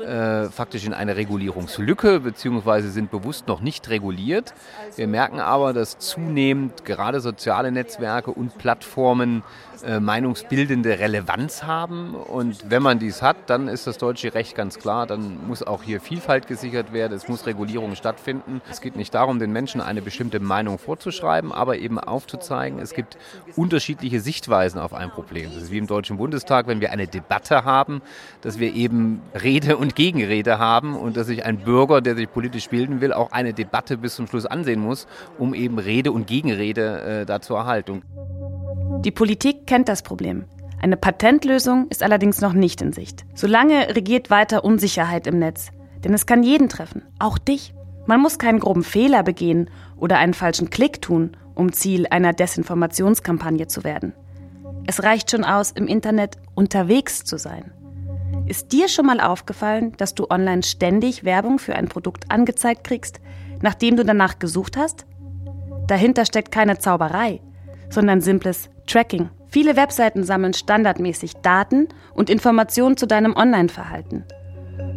äh, 0.00 0.46
faktisch 0.46 0.86
in 0.86 0.94
eine 0.94 1.16
Regulierungslücke 1.16 2.20
beziehungsweise 2.20 2.90
sind 2.90 3.10
bewusst 3.10 3.46
noch 3.46 3.60
nicht 3.60 3.90
reguliert. 3.90 4.54
Wir 4.96 5.06
merken 5.06 5.40
aber, 5.40 5.74
dass 5.74 5.98
zunehmend 5.98 6.86
gerade 6.86 7.20
soziale 7.20 7.70
Netzwerke 7.70 8.30
und 8.30 8.56
Plattformen 8.56 8.93
Plattformen 8.94 9.42
äh, 9.84 9.98
meinungsbildende 9.98 10.98
Relevanz 11.00 11.64
haben. 11.64 12.14
Und 12.14 12.70
wenn 12.70 12.82
man 12.82 13.00
dies 13.00 13.22
hat, 13.22 13.36
dann 13.48 13.66
ist 13.66 13.88
das 13.88 13.98
deutsche 13.98 14.34
Recht 14.34 14.54
ganz 14.54 14.78
klar. 14.78 15.06
Dann 15.06 15.46
muss 15.48 15.64
auch 15.64 15.82
hier 15.82 16.00
Vielfalt 16.00 16.46
gesichert 16.46 16.92
werden. 16.92 17.12
Es 17.12 17.28
muss 17.28 17.44
Regulierung 17.46 17.96
stattfinden. 17.96 18.62
Es 18.70 18.80
geht 18.80 18.94
nicht 18.94 19.12
darum, 19.12 19.40
den 19.40 19.52
Menschen 19.52 19.80
eine 19.80 20.00
bestimmte 20.00 20.38
Meinung 20.38 20.78
vorzuschreiben, 20.78 21.50
aber 21.50 21.76
eben 21.78 21.98
aufzuzeigen, 21.98 22.78
es 22.78 22.94
gibt 22.94 23.18
unterschiedliche 23.56 24.20
Sichtweisen 24.20 24.78
auf 24.78 24.94
ein 24.94 25.10
Problem. 25.10 25.50
Das 25.52 25.64
ist 25.64 25.70
wie 25.72 25.78
im 25.78 25.88
Deutschen 25.88 26.16
Bundestag, 26.16 26.68
wenn 26.68 26.80
wir 26.80 26.92
eine 26.92 27.08
Debatte 27.08 27.64
haben, 27.64 28.00
dass 28.42 28.60
wir 28.60 28.74
eben 28.74 29.22
Rede 29.34 29.76
und 29.76 29.96
Gegenrede 29.96 30.58
haben 30.58 30.96
und 30.96 31.16
dass 31.16 31.26
sich 31.26 31.44
ein 31.44 31.58
Bürger, 31.58 32.00
der 32.00 32.14
sich 32.14 32.30
politisch 32.30 32.68
bilden 32.68 33.00
will, 33.00 33.12
auch 33.12 33.32
eine 33.32 33.52
Debatte 33.54 33.98
bis 33.98 34.14
zum 34.14 34.28
Schluss 34.28 34.46
ansehen 34.46 34.80
muss, 34.80 35.08
um 35.38 35.52
eben 35.52 35.78
Rede 35.78 36.12
und 36.12 36.26
Gegenrede 36.28 37.22
äh, 37.22 37.26
da 37.26 37.40
zu 37.40 37.54
erhalten. 37.54 38.02
Die 39.04 39.10
Politik 39.10 39.66
kennt 39.66 39.90
das 39.90 40.02
Problem. 40.02 40.46
Eine 40.80 40.96
Patentlösung 40.96 41.88
ist 41.90 42.02
allerdings 42.02 42.40
noch 42.40 42.54
nicht 42.54 42.80
in 42.80 42.94
Sicht. 42.94 43.26
Solange 43.34 43.94
regiert 43.94 44.30
weiter 44.30 44.64
Unsicherheit 44.64 45.26
im 45.26 45.38
Netz. 45.38 45.68
Denn 46.02 46.14
es 46.14 46.24
kann 46.24 46.42
jeden 46.42 46.70
treffen, 46.70 47.02
auch 47.18 47.36
dich. 47.36 47.74
Man 48.06 48.20
muss 48.20 48.38
keinen 48.38 48.60
groben 48.60 48.82
Fehler 48.82 49.22
begehen 49.22 49.68
oder 49.96 50.16
einen 50.18 50.32
falschen 50.32 50.70
Klick 50.70 51.02
tun, 51.02 51.36
um 51.54 51.72
Ziel 51.72 52.06
einer 52.08 52.32
Desinformationskampagne 52.32 53.66
zu 53.66 53.84
werden. 53.84 54.14
Es 54.86 55.02
reicht 55.02 55.30
schon 55.30 55.44
aus, 55.44 55.70
im 55.70 55.86
Internet 55.86 56.36
unterwegs 56.54 57.24
zu 57.24 57.36
sein. 57.38 57.72
Ist 58.46 58.72
dir 58.72 58.88
schon 58.88 59.06
mal 59.06 59.20
aufgefallen, 59.20 59.92
dass 59.98 60.14
du 60.14 60.28
online 60.30 60.62
ständig 60.62 61.24
Werbung 61.24 61.58
für 61.58 61.76
ein 61.76 61.88
Produkt 61.88 62.30
angezeigt 62.30 62.84
kriegst, 62.84 63.20
nachdem 63.60 63.96
du 63.96 64.04
danach 64.04 64.38
gesucht 64.38 64.78
hast? 64.78 65.04
Dahinter 65.86 66.24
steckt 66.24 66.50
keine 66.50 66.78
Zauberei, 66.78 67.40
sondern 67.90 68.22
simples 68.22 68.70
Tracking. 68.86 69.30
Viele 69.48 69.76
Webseiten 69.76 70.24
sammeln 70.24 70.54
standardmäßig 70.54 71.34
Daten 71.36 71.88
und 72.12 72.28
Informationen 72.30 72.96
zu 72.96 73.06
deinem 73.06 73.36
Online-Verhalten. 73.36 74.24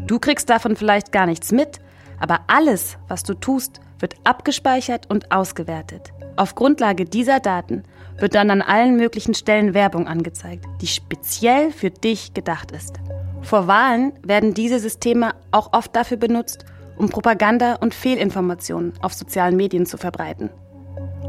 Du 0.07 0.19
kriegst 0.19 0.49
davon 0.49 0.75
vielleicht 0.75 1.11
gar 1.11 1.25
nichts 1.25 1.51
mit, 1.51 1.79
aber 2.19 2.39
alles, 2.47 2.97
was 3.07 3.23
du 3.23 3.33
tust, 3.33 3.79
wird 3.99 4.15
abgespeichert 4.23 5.09
und 5.09 5.31
ausgewertet. 5.31 6.11
Auf 6.35 6.55
Grundlage 6.55 7.05
dieser 7.05 7.39
Daten 7.39 7.83
wird 8.17 8.35
dann 8.35 8.51
an 8.51 8.61
allen 8.61 8.95
möglichen 8.95 9.33
Stellen 9.33 9.73
Werbung 9.73 10.07
angezeigt, 10.07 10.65
die 10.81 10.87
speziell 10.87 11.71
für 11.71 11.89
dich 11.89 12.33
gedacht 12.33 12.71
ist. 12.71 12.99
Vor 13.41 13.67
Wahlen 13.67 14.13
werden 14.23 14.53
diese 14.53 14.79
Systeme 14.79 15.33
auch 15.51 15.73
oft 15.73 15.95
dafür 15.95 16.17
benutzt, 16.17 16.65
um 16.97 17.09
Propaganda 17.09 17.75
und 17.75 17.93
Fehlinformationen 17.93 18.93
auf 19.01 19.13
sozialen 19.13 19.55
Medien 19.55 19.85
zu 19.85 19.97
verbreiten. 19.97 20.49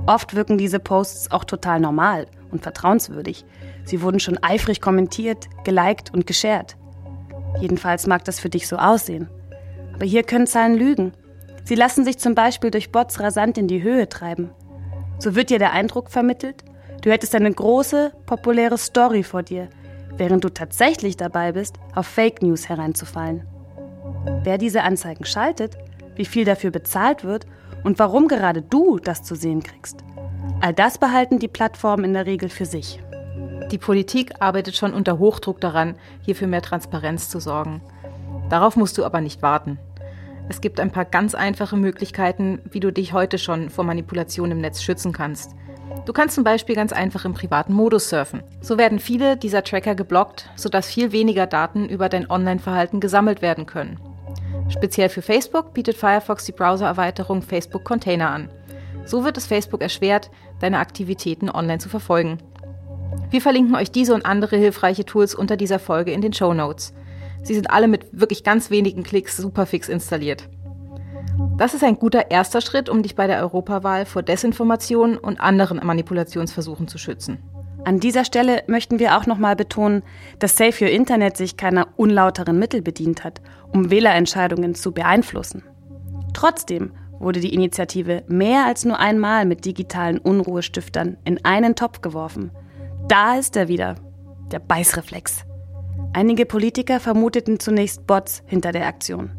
Oft 0.06 0.34
wirken 0.34 0.56
diese 0.56 0.78
Posts 0.78 1.30
auch 1.30 1.44
total 1.44 1.80
normal 1.80 2.26
und 2.50 2.62
vertrauenswürdig. 2.62 3.44
Sie 3.84 4.02
wurden 4.02 4.20
schon 4.20 4.42
eifrig 4.42 4.80
kommentiert, 4.80 5.48
geliked 5.64 6.12
und 6.12 6.26
geshared. 6.26 6.76
Jedenfalls 7.60 8.06
mag 8.06 8.24
das 8.24 8.40
für 8.40 8.48
dich 8.48 8.68
so 8.68 8.76
aussehen. 8.76 9.28
Aber 9.94 10.04
hier 10.04 10.22
können 10.22 10.46
Zahlen 10.46 10.76
lügen. 10.76 11.12
Sie 11.64 11.74
lassen 11.74 12.04
sich 12.04 12.18
zum 12.18 12.34
Beispiel 12.34 12.70
durch 12.70 12.92
Bots 12.92 13.20
rasant 13.20 13.58
in 13.58 13.68
die 13.68 13.82
Höhe 13.82 14.08
treiben. 14.08 14.50
So 15.18 15.34
wird 15.34 15.50
dir 15.50 15.58
der 15.58 15.72
Eindruck 15.72 16.10
vermittelt, 16.10 16.64
du 17.02 17.10
hättest 17.10 17.34
eine 17.34 17.52
große, 17.52 18.12
populäre 18.26 18.78
Story 18.78 19.22
vor 19.22 19.42
dir, 19.42 19.68
während 20.16 20.44
du 20.44 20.48
tatsächlich 20.48 21.16
dabei 21.16 21.52
bist, 21.52 21.76
auf 21.94 22.06
Fake 22.06 22.42
News 22.42 22.68
hereinzufallen. 22.68 23.46
Wer 24.44 24.58
diese 24.58 24.82
Anzeigen 24.82 25.24
schaltet, 25.24 25.76
wie 26.14 26.24
viel 26.24 26.44
dafür 26.44 26.70
bezahlt 26.70 27.24
wird 27.24 27.46
und 27.84 27.98
warum 27.98 28.28
gerade 28.28 28.62
du 28.62 28.98
das 28.98 29.22
zu 29.22 29.34
sehen 29.34 29.62
kriegst. 29.62 30.04
All 30.60 30.74
das 30.74 30.98
behalten 30.98 31.38
die 31.38 31.46
Plattformen 31.46 32.04
in 32.04 32.14
der 32.14 32.26
Regel 32.26 32.48
für 32.48 32.66
sich. 32.66 33.00
Die 33.70 33.78
Politik 33.78 34.32
arbeitet 34.40 34.74
schon 34.74 34.92
unter 34.92 35.18
Hochdruck 35.20 35.60
daran, 35.60 35.94
hier 36.22 36.34
für 36.34 36.48
mehr 36.48 36.62
Transparenz 36.62 37.28
zu 37.28 37.38
sorgen. 37.38 37.80
Darauf 38.50 38.74
musst 38.74 38.98
du 38.98 39.04
aber 39.04 39.20
nicht 39.20 39.40
warten. 39.40 39.78
Es 40.48 40.60
gibt 40.60 40.80
ein 40.80 40.90
paar 40.90 41.04
ganz 41.04 41.36
einfache 41.36 41.76
Möglichkeiten, 41.76 42.60
wie 42.70 42.80
du 42.80 42.90
dich 42.90 43.12
heute 43.12 43.38
schon 43.38 43.70
vor 43.70 43.84
Manipulation 43.84 44.50
im 44.50 44.60
Netz 44.60 44.82
schützen 44.82 45.12
kannst. 45.12 45.54
Du 46.06 46.12
kannst 46.12 46.34
zum 46.34 46.42
Beispiel 46.42 46.74
ganz 46.74 46.92
einfach 46.92 47.24
im 47.24 47.34
privaten 47.34 47.72
Modus 47.72 48.08
surfen. 48.08 48.42
So 48.60 48.78
werden 48.78 48.98
viele 48.98 49.36
dieser 49.36 49.62
Tracker 49.62 49.94
geblockt, 49.94 50.50
sodass 50.56 50.88
viel 50.88 51.12
weniger 51.12 51.46
Daten 51.46 51.88
über 51.88 52.08
dein 52.08 52.28
Online-Verhalten 52.28 52.98
gesammelt 52.98 53.42
werden 53.42 53.66
können. 53.66 54.00
Speziell 54.70 55.08
für 55.08 55.22
Facebook 55.22 55.72
bietet 55.72 55.96
Firefox 55.96 56.46
die 56.46 56.52
Browser-Erweiterung 56.52 57.42
Facebook 57.42 57.84
Container 57.84 58.30
an. 58.30 58.50
So 59.08 59.24
wird 59.24 59.38
es 59.38 59.46
Facebook 59.46 59.80
erschwert, 59.80 60.30
deine 60.60 60.80
Aktivitäten 60.80 61.48
online 61.48 61.78
zu 61.78 61.88
verfolgen. 61.88 62.38
Wir 63.30 63.40
verlinken 63.40 63.74
euch 63.74 63.90
diese 63.90 64.12
und 64.12 64.26
andere 64.26 64.58
hilfreiche 64.58 65.06
Tools 65.06 65.34
unter 65.34 65.56
dieser 65.56 65.78
Folge 65.78 66.12
in 66.12 66.20
den 66.20 66.34
Show 66.34 66.52
Notes. 66.52 66.92
Sie 67.42 67.54
sind 67.54 67.70
alle 67.70 67.88
mit 67.88 68.06
wirklich 68.12 68.44
ganz 68.44 68.68
wenigen 68.68 69.04
Klicks 69.04 69.38
super 69.38 69.64
fix 69.64 69.88
installiert. 69.88 70.50
Das 71.56 71.72
ist 71.72 71.84
ein 71.84 71.98
guter 71.98 72.30
erster 72.30 72.60
Schritt, 72.60 72.90
um 72.90 73.02
dich 73.02 73.14
bei 73.14 73.26
der 73.26 73.40
Europawahl 73.40 74.04
vor 74.04 74.22
Desinformation 74.22 75.16
und 75.16 75.40
anderen 75.40 75.80
Manipulationsversuchen 75.82 76.86
zu 76.86 76.98
schützen. 76.98 77.38
An 77.86 78.00
dieser 78.00 78.26
Stelle 78.26 78.62
möchten 78.66 78.98
wir 78.98 79.16
auch 79.16 79.24
nochmal 79.24 79.56
betonen, 79.56 80.02
dass 80.38 80.58
Save 80.58 80.74
Your 80.82 80.90
Internet 80.90 81.38
sich 81.38 81.56
keiner 81.56 81.88
unlauteren 81.96 82.58
Mittel 82.58 82.82
bedient 82.82 83.24
hat, 83.24 83.40
um 83.72 83.90
Wählerentscheidungen 83.90 84.74
zu 84.74 84.92
beeinflussen. 84.92 85.62
Trotzdem 86.34 86.92
wurde 87.18 87.40
die 87.40 87.54
Initiative 87.54 88.22
mehr 88.28 88.66
als 88.66 88.84
nur 88.84 88.98
einmal 88.98 89.44
mit 89.44 89.64
digitalen 89.64 90.18
Unruhestiftern 90.18 91.16
in 91.24 91.44
einen 91.44 91.74
Topf 91.74 92.00
geworfen. 92.00 92.50
Da 93.08 93.36
ist 93.36 93.56
er 93.56 93.68
wieder, 93.68 93.96
der 94.50 94.58
Beißreflex. 94.60 95.44
Einige 96.12 96.46
Politiker 96.46 97.00
vermuteten 97.00 97.60
zunächst 97.60 98.06
Bots 98.06 98.42
hinter 98.46 98.72
der 98.72 98.86
Aktion. 98.86 99.30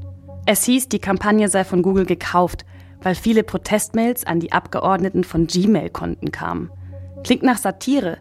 Es 0.45 0.63
hieß, 0.63 0.89
die 0.89 0.99
Kampagne 0.99 1.47
sei 1.49 1.63
von 1.63 1.81
Google 1.81 2.05
gekauft, 2.05 2.65
weil 3.01 3.15
viele 3.15 3.43
Protestmails 3.43 4.25
an 4.25 4.39
die 4.39 4.51
Abgeordneten 4.51 5.23
von 5.23 5.47
Gmail-Konten 5.47 6.31
kamen. 6.31 6.71
Klingt 7.23 7.43
nach 7.43 7.57
Satire, 7.57 8.17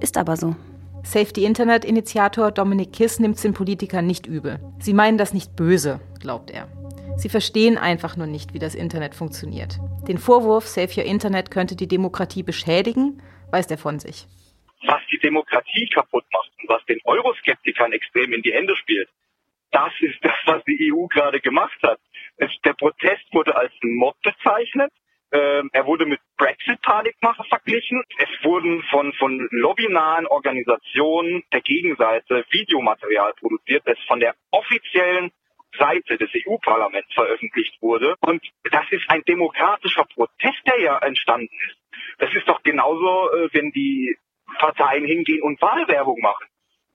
ist 0.00 0.16
aber 0.16 0.36
so. 0.36 0.56
Safety 1.02 1.44
Internet 1.44 1.84
Initiator 1.84 2.50
Dominik 2.50 2.92
Kiss 2.92 3.18
nimmt 3.18 3.36
es 3.36 3.42
den 3.42 3.54
Politikern 3.54 4.06
nicht 4.06 4.26
übel. 4.26 4.58
Sie 4.80 4.92
meinen 4.92 5.18
das 5.18 5.32
nicht 5.32 5.56
böse, 5.56 6.00
glaubt 6.20 6.50
er. 6.50 6.68
Sie 7.20 7.28
verstehen 7.28 7.76
einfach 7.76 8.16
nur 8.16 8.26
nicht, 8.26 8.54
wie 8.54 8.58
das 8.58 8.74
Internet 8.74 9.14
funktioniert. 9.14 9.78
Den 10.08 10.16
Vorwurf, 10.16 10.66
Save 10.66 10.90
Your 10.96 11.04
Internet 11.04 11.50
könnte 11.50 11.76
die 11.76 11.86
Demokratie 11.86 12.42
beschädigen, 12.42 13.22
weist 13.50 13.70
er 13.70 13.76
von 13.76 13.98
sich. 13.98 14.24
Was 14.86 15.02
die 15.12 15.18
Demokratie 15.18 15.86
kaputt 15.92 16.24
macht 16.32 16.50
und 16.62 16.70
was 16.70 16.82
den 16.86 16.98
Euroskeptikern 17.04 17.92
extrem 17.92 18.32
in 18.32 18.40
die 18.40 18.54
Hände 18.54 18.74
spielt, 18.74 19.10
das 19.70 19.92
ist 20.00 20.16
das, 20.22 20.32
was 20.46 20.64
die 20.64 20.94
EU 20.94 21.08
gerade 21.08 21.40
gemacht 21.40 21.78
hat. 21.82 22.00
Es, 22.38 22.50
der 22.64 22.72
Protest 22.72 23.26
wurde 23.32 23.54
als 23.54 23.72
Mob 23.82 24.16
bezeichnet. 24.22 24.90
Ähm, 25.30 25.68
er 25.74 25.84
wurde 25.84 26.06
mit 26.06 26.20
Brexit-Panikmache 26.38 27.44
verglichen. 27.50 28.02
Es 28.16 28.44
wurden 28.44 28.82
von, 28.84 29.12
von 29.12 29.46
lobbynahen 29.50 30.26
Organisationen 30.26 31.44
der 31.52 31.60
Gegenseite 31.60 32.46
Videomaterial 32.48 33.34
produziert, 33.38 33.82
das 33.84 33.98
von 34.08 34.20
der 34.20 34.34
offiziellen 34.52 35.30
Seite 35.80 36.18
des 36.18 36.30
EU-Parlaments 36.46 37.12
veröffentlicht 37.14 37.80
wurde. 37.80 38.14
Und 38.20 38.42
das 38.70 38.84
ist 38.90 39.04
ein 39.08 39.22
demokratischer 39.26 40.04
Protest, 40.14 40.60
der 40.66 40.80
ja 40.80 40.98
entstanden 40.98 41.56
ist. 41.66 41.76
Das 42.18 42.32
ist 42.34 42.46
doch 42.46 42.62
genauso, 42.62 43.30
äh, 43.32 43.48
wenn 43.52 43.72
die 43.72 44.16
Parteien 44.58 45.04
hingehen 45.04 45.42
und 45.42 45.60
Wahlwerbung 45.60 46.20
machen. 46.20 46.46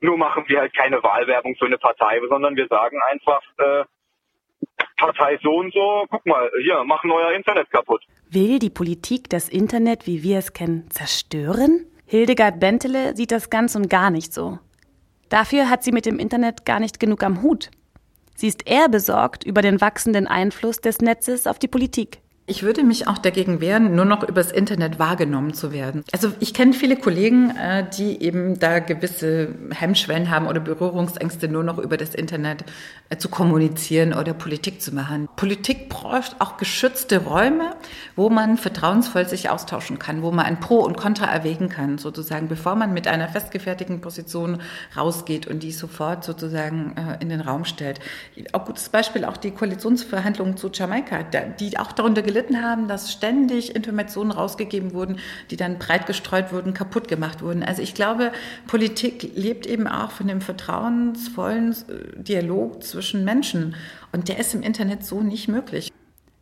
Nur 0.01 0.17
machen 0.17 0.43
wir 0.47 0.59
halt 0.59 0.75
keine 0.75 1.01
Wahlwerbung 1.01 1.55
für 1.55 1.65
eine 1.65 1.77
Partei, 1.77 2.21
sondern 2.29 2.55
wir 2.55 2.67
sagen 2.67 2.97
einfach, 3.11 3.41
äh, 3.57 3.83
Partei 4.97 5.39
so 5.41 5.55
und 5.55 5.73
so, 5.73 6.05
guck 6.09 6.25
mal, 6.25 6.49
hier, 6.61 6.83
machen 6.83 7.11
euer 7.11 7.31
Internet 7.31 7.69
kaputt. 7.69 8.03
Will 8.29 8.59
die 8.59 8.69
Politik 8.69 9.29
das 9.29 9.49
Internet, 9.49 10.07
wie 10.07 10.23
wir 10.23 10.37
es 10.39 10.53
kennen, 10.53 10.89
zerstören? 10.89 11.85
Hildegard 12.07 12.59
Bentele 12.59 13.15
sieht 13.15 13.31
das 13.31 13.49
ganz 13.49 13.75
und 13.75 13.89
gar 13.89 14.09
nicht 14.09 14.33
so. 14.33 14.59
Dafür 15.29 15.69
hat 15.69 15.83
sie 15.83 15.91
mit 15.91 16.05
dem 16.05 16.19
Internet 16.19 16.65
gar 16.65 16.79
nicht 16.79 16.99
genug 16.99 17.23
am 17.23 17.41
Hut. 17.41 17.71
Sie 18.35 18.47
ist 18.47 18.67
eher 18.67 18.89
besorgt 18.89 19.43
über 19.43 19.61
den 19.61 19.81
wachsenden 19.81 20.27
Einfluss 20.27 20.81
des 20.81 20.99
Netzes 20.99 21.47
auf 21.47 21.57
die 21.57 21.69
Politik. 21.69 22.19
Ich 22.47 22.61
würde 22.61 22.83
mich 22.83 23.07
auch 23.07 23.17
dagegen 23.17 23.59
wehren, 23.59 23.95
nur 23.95 24.05
noch 24.05 24.21
übers 24.21 24.51
Internet 24.51 24.99
wahrgenommen 24.99 25.55
zu 25.55 25.71
werden. 25.71 26.03
Also 26.11 26.31
ich 26.39 26.53
kenne 26.53 26.73
viele 26.73 26.95
Kollegen, 26.95 27.49
äh, 27.49 27.89
die 27.97 28.21
eben 28.21 28.59
da 28.59 28.77
gewisse 28.77 29.55
Hemmschwellen 29.71 30.29
haben 30.29 30.45
oder 30.45 30.59
Berührungsängste, 30.59 31.47
nur 31.47 31.63
noch 31.63 31.79
über 31.79 31.97
das 31.97 32.13
Internet 32.13 32.63
äh, 33.09 33.17
zu 33.17 33.29
kommunizieren 33.29 34.13
oder 34.13 34.35
Politik 34.35 34.79
zu 34.83 34.93
machen. 34.93 35.27
Politik 35.35 35.89
braucht 35.89 36.35
auch 36.37 36.57
geschützte 36.57 37.23
Räume, 37.23 37.71
wo 38.15 38.29
man 38.29 38.57
vertrauensvoll 38.57 39.27
sich 39.27 39.49
austauschen 39.49 39.97
kann, 39.97 40.21
wo 40.21 40.29
man 40.29 40.45
ein 40.45 40.59
Pro 40.59 40.81
und 40.81 40.97
Contra 40.97 41.25
erwägen 41.25 41.69
kann, 41.69 41.97
sozusagen, 41.97 42.47
bevor 42.47 42.75
man 42.75 42.93
mit 42.93 43.07
einer 43.07 43.27
festgefertigten 43.27 44.01
Position 44.01 44.61
rausgeht 44.95 45.47
und 45.47 45.63
die 45.63 45.71
sofort 45.71 46.23
sozusagen 46.23 46.93
äh, 46.95 47.23
in 47.23 47.29
den 47.29 47.41
Raum 47.41 47.65
stellt. 47.65 47.99
Auch 48.51 48.65
gutes 48.65 48.89
Beispiel 48.89 49.25
auch 49.25 49.37
die 49.37 49.49
Koalitionsverhandlungen 49.49 50.57
zu 50.57 50.69
Jamaika, 50.71 51.23
die 51.59 51.79
auch 51.79 51.91
darunter 51.91 52.21
gelitten 52.21 52.34
gelitten 52.35 52.61
haben, 52.61 52.89
dass 52.89 53.13
ständig 53.13 53.75
Informationen 53.75 54.31
rausgegeben 54.31 54.93
wurden, 54.93 55.19
die 55.51 55.55
dann 55.55 55.79
breit 55.79 56.05
gestreut 56.05 56.51
wurden, 56.51 56.73
kaputt 56.73 57.07
gemacht 57.07 57.41
wurden. 57.41 57.63
Also 57.63 57.81
ich 57.81 57.93
glaube, 57.93 58.33
Politik 58.67 59.31
lebt 59.35 59.65
eben 59.65 59.87
auch 59.87 60.11
von 60.11 60.27
dem 60.27 60.41
vertrauensvollen 60.41 61.71
äh, 61.71 62.21
Dialog 62.21 62.83
zwischen 62.83 63.23
Menschen. 63.23 63.75
Und 64.11 64.27
der 64.27 64.37
ist 64.37 64.53
im 64.53 64.63
Internet 64.63 65.05
so 65.05 65.21
nicht 65.21 65.47
möglich. 65.47 65.93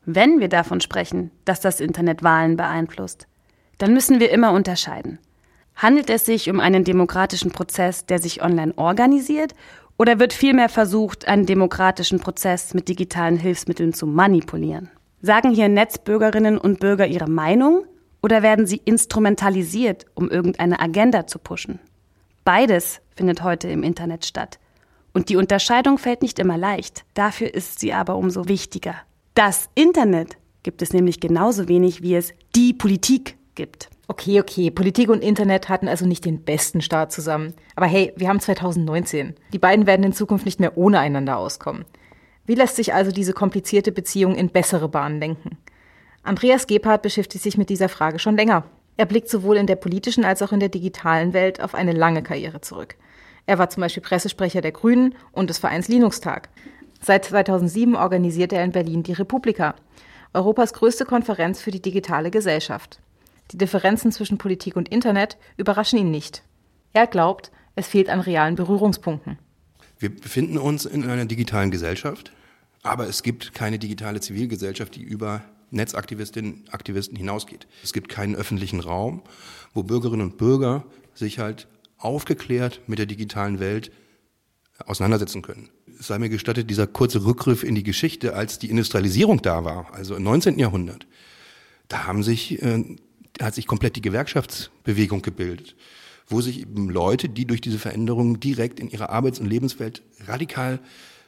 Wenn 0.05 0.39
wir 0.39 0.49
davon 0.49 0.81
sprechen, 0.81 1.29
dass 1.45 1.61
das 1.61 1.79
Internet 1.79 2.23
Wahlen 2.23 2.57
beeinflusst, 2.57 3.27
dann 3.77 3.93
müssen 3.93 4.19
wir 4.19 4.31
immer 4.31 4.51
unterscheiden. 4.51 5.19
Handelt 5.75 6.09
es 6.09 6.25
sich 6.25 6.49
um 6.49 6.59
einen 6.59 6.83
demokratischen 6.83 7.51
Prozess, 7.51 8.07
der 8.07 8.19
sich 8.19 8.41
online 8.43 8.73
organisiert, 8.77 9.53
oder 9.97 10.19
wird 10.19 10.33
vielmehr 10.33 10.69
versucht, 10.69 11.27
einen 11.27 11.45
demokratischen 11.45 12.19
Prozess 12.19 12.73
mit 12.73 12.89
digitalen 12.89 13.37
Hilfsmitteln 13.37 13.93
zu 13.93 14.07
manipulieren? 14.07 14.89
Sagen 15.25 15.51
hier 15.51 15.69
Netzbürgerinnen 15.69 16.57
und 16.57 16.81
Bürger 16.81 17.07
ihre 17.07 17.29
Meinung 17.29 17.85
oder 18.21 18.43
werden 18.43 18.67
sie 18.67 18.81
instrumentalisiert, 18.83 20.05
um 20.15 20.29
irgendeine 20.29 20.81
Agenda 20.81 21.27
zu 21.27 21.39
pushen? 21.39 21.79
Beides 22.43 22.99
findet 23.15 23.41
heute 23.41 23.69
im 23.69 23.83
Internet 23.83 24.25
statt. 24.25 24.59
Und 25.13 25.29
die 25.29 25.37
Unterscheidung 25.37 25.97
fällt 25.97 26.23
nicht 26.23 26.39
immer 26.39 26.57
leicht, 26.57 27.05
dafür 27.13 27.53
ist 27.53 27.79
sie 27.79 27.93
aber 27.93 28.17
umso 28.17 28.49
wichtiger. 28.49 28.95
Das 29.33 29.69
Internet 29.75 30.35
gibt 30.61 30.81
es 30.81 30.91
nämlich 30.91 31.21
genauso 31.21 31.69
wenig, 31.69 32.01
wie 32.01 32.15
es 32.15 32.33
die 32.53 32.73
Politik 32.73 33.37
gibt. 33.55 33.89
Okay, 34.09 34.41
okay, 34.41 34.71
Politik 34.71 35.09
und 35.09 35.23
Internet 35.23 35.69
hatten 35.69 35.87
also 35.87 36.05
nicht 36.05 36.25
den 36.25 36.43
besten 36.43 36.81
Start 36.81 37.13
zusammen. 37.13 37.53
Aber 37.77 37.85
hey, 37.85 38.11
wir 38.17 38.27
haben 38.27 38.41
2019. 38.41 39.35
Die 39.53 39.59
beiden 39.59 39.87
werden 39.87 40.03
in 40.03 40.11
Zukunft 40.11 40.45
nicht 40.45 40.59
mehr 40.59 40.77
ohne 40.77 40.99
einander 40.99 41.37
auskommen. 41.37 41.85
Wie 42.45 42.55
lässt 42.55 42.75
sich 42.75 42.93
also 42.93 43.11
diese 43.11 43.33
komplizierte 43.33 43.91
Beziehung 43.91 44.35
in 44.35 44.49
bessere 44.49 44.89
Bahnen 44.89 45.19
lenken? 45.19 45.57
Andreas 46.23 46.67
Gebhardt 46.67 47.01
beschäftigt 47.01 47.43
sich 47.43 47.57
mit 47.57 47.69
dieser 47.69 47.89
Frage 47.89 48.19
schon 48.19 48.35
länger. 48.35 48.65
Er 48.97 49.05
blickt 49.05 49.29
sowohl 49.29 49.57
in 49.57 49.67
der 49.67 49.75
politischen 49.75 50.25
als 50.25 50.41
auch 50.41 50.51
in 50.51 50.59
der 50.59 50.69
digitalen 50.69 51.33
Welt 51.33 51.61
auf 51.61 51.73
eine 51.73 51.93
lange 51.93 52.21
Karriere 52.21 52.61
zurück. 52.61 52.95
Er 53.45 53.59
war 53.59 53.69
zum 53.69 53.81
Beispiel 53.81 54.03
Pressesprecher 54.03 54.61
der 54.61 54.71
Grünen 54.71 55.15
und 55.31 55.49
des 55.49 55.57
Vereins 55.57 55.87
Linux-Tag. 55.87 56.49
Seit 57.01 57.25
2007 57.25 57.95
organisiert 57.95 58.53
er 58.53 58.63
in 58.63 58.71
Berlin 58.71 59.03
die 59.03 59.13
Republika, 59.13 59.75
Europas 60.33 60.73
größte 60.73 61.05
Konferenz 61.05 61.61
für 61.61 61.71
die 61.71 61.81
digitale 61.81 62.31
Gesellschaft. 62.31 62.99
Die 63.51 63.57
Differenzen 63.57 64.11
zwischen 64.11 64.37
Politik 64.37 64.75
und 64.75 64.89
Internet 64.89 65.37
überraschen 65.57 65.99
ihn 65.99 66.11
nicht. 66.11 66.43
Er 66.93 67.07
glaubt, 67.07 67.51
es 67.75 67.87
fehlt 67.87 68.09
an 68.09 68.19
realen 68.19 68.55
Berührungspunkten. 68.55 69.37
Wir 70.03 70.13
befinden 70.13 70.57
uns 70.57 70.83
in 70.83 71.09
einer 71.09 71.23
digitalen 71.23 71.71
Gesellschaft, 71.71 72.33
aber 72.81 73.07
es 73.07 73.23
gibt 73.23 73.53
keine 73.53 73.79
digitale 73.79 74.19
Zivilgesellschaft, 74.19 74.97
die 74.97 75.01
über 75.01 75.45
Netzaktivistinnen 75.71 76.55
und 76.55 76.73
Aktivisten 76.73 77.15
hinausgeht. 77.15 77.67
Es 77.85 77.93
gibt 77.93 78.09
keinen 78.09 78.35
öffentlichen 78.35 78.81
Raum, 78.81 79.21
wo 79.73 79.81
Bürgerinnen 79.81 80.29
und 80.29 80.37
Bürger 80.37 80.83
sich 81.13 81.39
halt 81.39 81.69
aufgeklärt 81.97 82.81
mit 82.85 82.99
der 82.99 83.05
digitalen 83.05 83.61
Welt 83.61 83.93
auseinandersetzen 84.85 85.41
können. 85.41 85.69
Es 85.97 86.07
sei 86.07 86.19
mir 86.19 86.27
gestattet, 86.27 86.69
dieser 86.69 86.85
kurze 86.85 87.23
Rückgriff 87.23 87.63
in 87.63 87.73
die 87.73 87.83
Geschichte, 87.83 88.35
als 88.35 88.59
die 88.59 88.69
Industrialisierung 88.69 89.41
da 89.41 89.63
war, 89.63 89.93
also 89.93 90.17
im 90.17 90.23
19. 90.23 90.59
Jahrhundert. 90.59 91.07
Da 91.87 92.07
haben 92.07 92.23
sich 92.23 92.61
äh, 92.61 92.97
hat 93.41 93.55
sich 93.55 93.67
komplett 93.67 93.95
die 93.95 94.01
Gewerkschaftsbewegung 94.01 95.21
gebildet, 95.21 95.77
wo 96.27 96.41
sich 96.41 96.61
eben 96.61 96.89
Leute, 96.89 97.29
die 97.29 97.45
durch 97.45 97.61
diese 97.61 97.79
Veränderungen 97.79 98.39
direkt 98.39 98.79
in 98.79 98.89
ihrer 98.89 99.09
Arbeits- 99.09 99.39
und 99.39 99.47
Lebenswelt 99.47 100.03
radikal 100.25 100.79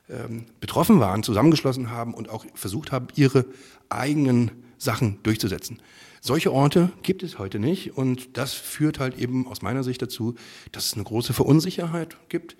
ähm, 0.09 0.45
betroffen 0.59 0.99
waren, 0.99 1.23
zusammengeschlossen 1.23 1.89
haben 1.89 2.13
und 2.13 2.29
auch 2.29 2.45
versucht 2.53 2.91
haben, 2.91 3.07
ihre 3.15 3.45
eigenen 3.89 4.51
Sachen 4.77 5.19
durchzusetzen. 5.23 5.79
Solche 6.21 6.51
Orte 6.51 6.91
gibt 7.03 7.21
es 7.23 7.37
heute 7.37 7.59
nicht 7.59 7.97
und 7.97 8.37
das 8.37 8.53
führt 8.53 8.99
halt 8.99 9.17
eben 9.17 9.47
aus 9.47 9.61
meiner 9.61 9.83
Sicht 9.83 10.01
dazu, 10.01 10.35
dass 10.71 10.87
es 10.87 10.93
eine 10.93 11.03
große 11.03 11.33
Verunsicherheit 11.33 12.17
gibt 12.29 12.55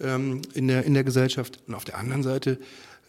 ähm, 0.00 0.42
in, 0.54 0.68
der, 0.68 0.84
in 0.84 0.94
der 0.94 1.04
Gesellschaft 1.04 1.60
und 1.66 1.74
auf 1.74 1.84
der 1.84 1.96
anderen 1.96 2.22
Seite 2.22 2.58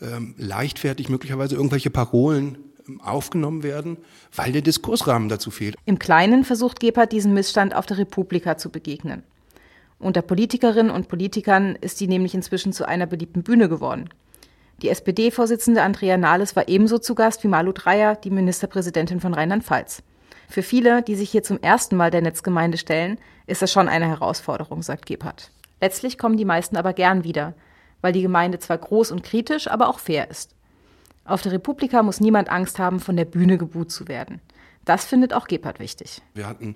ähm, 0.01 0.35
leichtfertig 0.37 1.09
möglicherweise 1.09 1.55
irgendwelche 1.55 1.89
Parolen 1.89 2.57
aufgenommen 3.01 3.63
werden, 3.63 3.97
weil 4.35 4.51
der 4.51 4.61
Diskursrahmen 4.61 5.29
dazu 5.29 5.51
fehlt. 5.51 5.75
Im 5.85 5.99
Kleinen 5.99 6.43
versucht 6.43 6.79
Gebhardt 6.79 7.11
diesem 7.11 7.33
Missstand 7.33 7.75
auf 7.75 7.85
der 7.85 7.99
Republika 7.99 8.57
zu 8.57 8.69
begegnen. 8.69 9.23
Unter 9.99 10.21
Politikerinnen 10.21 10.91
und 10.91 11.09
Politikern 11.09 11.75
ist 11.75 11.99
die 11.99 12.07
nämlich 12.07 12.33
inzwischen 12.33 12.71
zu 12.71 12.87
einer 12.87 13.05
beliebten 13.05 13.43
Bühne 13.43 13.67
geworden. 13.67 14.09
Die 14.81 14.89
SPD-Vorsitzende 14.89 15.81
Andrea 15.81 16.17
Nahles 16.17 16.55
war 16.55 16.69
ebenso 16.69 16.99
zu 16.99 17.15
Gast 17.15 17.43
wie 17.43 17.49
Malu 17.49 17.73
Dreyer, 17.73 18.15
die 18.15 18.29
Ministerpräsidentin 18.29 19.19
von 19.19 19.33
Rheinland-Pfalz. 19.33 20.03
Für 20.47 20.63
viele, 20.63 21.01
die 21.03 21.15
sich 21.15 21.29
hier 21.29 21.43
zum 21.43 21.61
ersten 21.61 21.97
Mal 21.97 22.11
der 22.11 22.21
Netzgemeinde 22.21 22.77
stellen, 22.77 23.19
ist 23.45 23.61
das 23.61 23.71
schon 23.71 23.89
eine 23.89 24.07
Herausforderung, 24.07 24.81
sagt 24.81 25.05
Gebhardt. 25.05 25.51
Letztlich 25.81 26.17
kommen 26.17 26.37
die 26.37 26.45
meisten 26.45 26.77
aber 26.77 26.93
gern 26.93 27.25
wieder, 27.25 27.53
weil 28.01 28.13
die 28.13 28.21
Gemeinde 28.21 28.59
zwar 28.59 28.77
groß 28.77 29.11
und 29.11 29.23
kritisch, 29.23 29.67
aber 29.67 29.89
auch 29.89 29.99
fair 29.99 30.29
ist. 30.29 30.55
Auf 31.29 31.41
der 31.43 31.51
Republika 31.51 32.01
muss 32.03 32.19
niemand 32.19 32.49
Angst 32.49 32.79
haben, 32.79 32.99
von 32.99 33.15
der 33.15 33.25
Bühne 33.25 33.57
gebuht 33.57 33.91
zu 33.91 34.07
werden. 34.07 34.41
Das 34.85 35.05
findet 35.05 35.33
auch 35.33 35.47
Gebhardt 35.47 35.79
wichtig. 35.79 36.21
Wir 36.33 36.47
hatten 36.47 36.75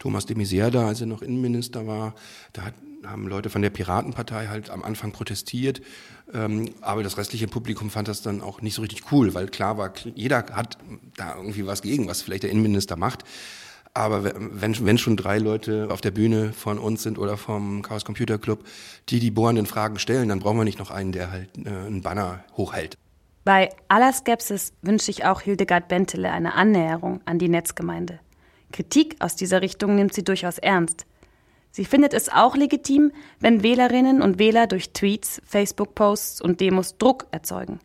Thomas 0.00 0.26
de 0.26 0.36
Maizière 0.36 0.70
da, 0.70 0.88
als 0.88 1.00
er 1.00 1.06
noch 1.06 1.22
Innenminister 1.22 1.86
war. 1.86 2.14
Da 2.52 2.62
hat, 2.62 2.74
haben 3.06 3.28
Leute 3.28 3.50
von 3.50 3.62
der 3.62 3.70
Piratenpartei 3.70 4.48
halt 4.48 4.70
am 4.70 4.82
Anfang 4.82 5.12
protestiert. 5.12 5.80
Ähm, 6.34 6.70
aber 6.80 7.04
das 7.04 7.16
restliche 7.18 7.46
Publikum 7.46 7.90
fand 7.90 8.08
das 8.08 8.22
dann 8.22 8.40
auch 8.40 8.62
nicht 8.62 8.74
so 8.74 8.82
richtig 8.82 9.12
cool, 9.12 9.34
weil 9.34 9.46
klar 9.46 9.78
war, 9.78 9.92
jeder 10.14 10.46
hat 10.52 10.78
da 11.16 11.36
irgendwie 11.36 11.66
was 11.66 11.82
gegen, 11.82 12.08
was 12.08 12.22
vielleicht 12.22 12.42
der 12.42 12.50
Innenminister 12.50 12.96
macht. 12.96 13.24
Aber 13.94 14.24
wenn, 14.24 14.84
wenn 14.84 14.98
schon 14.98 15.16
drei 15.16 15.38
Leute 15.38 15.88
auf 15.90 16.00
der 16.00 16.10
Bühne 16.10 16.52
von 16.52 16.78
uns 16.78 17.02
sind 17.02 17.18
oder 17.18 17.36
vom 17.36 17.82
Chaos 17.82 18.04
Computer 18.04 18.38
Club, 18.38 18.64
die 19.10 19.20
die 19.20 19.30
bohrenden 19.30 19.66
Fragen 19.66 19.98
stellen, 19.98 20.30
dann 20.30 20.40
brauchen 20.40 20.56
wir 20.56 20.64
nicht 20.64 20.78
noch 20.78 20.90
einen, 20.90 21.12
der 21.12 21.30
halt 21.30 21.50
äh, 21.58 21.68
einen 21.68 22.02
Banner 22.02 22.42
hochhält. 22.56 22.96
Bei 23.44 23.70
aller 23.88 24.12
Skepsis 24.12 24.72
wünscht 24.82 25.06
sich 25.06 25.24
auch 25.24 25.40
Hildegard 25.40 25.88
Bentele 25.88 26.30
eine 26.30 26.54
Annäherung 26.54 27.20
an 27.24 27.38
die 27.38 27.48
Netzgemeinde. 27.48 28.20
Kritik 28.70 29.16
aus 29.18 29.34
dieser 29.34 29.62
Richtung 29.62 29.96
nimmt 29.96 30.14
sie 30.14 30.22
durchaus 30.24 30.58
ernst. 30.58 31.06
Sie 31.72 31.84
findet 31.84 32.14
es 32.14 32.28
auch 32.28 32.54
legitim, 32.54 33.12
wenn 33.40 33.62
Wählerinnen 33.62 34.22
und 34.22 34.38
Wähler 34.38 34.66
durch 34.66 34.92
Tweets, 34.92 35.42
Facebook-Posts 35.44 36.40
und 36.40 36.60
Demos 36.60 36.98
Druck 36.98 37.26
erzeugen. 37.30 37.80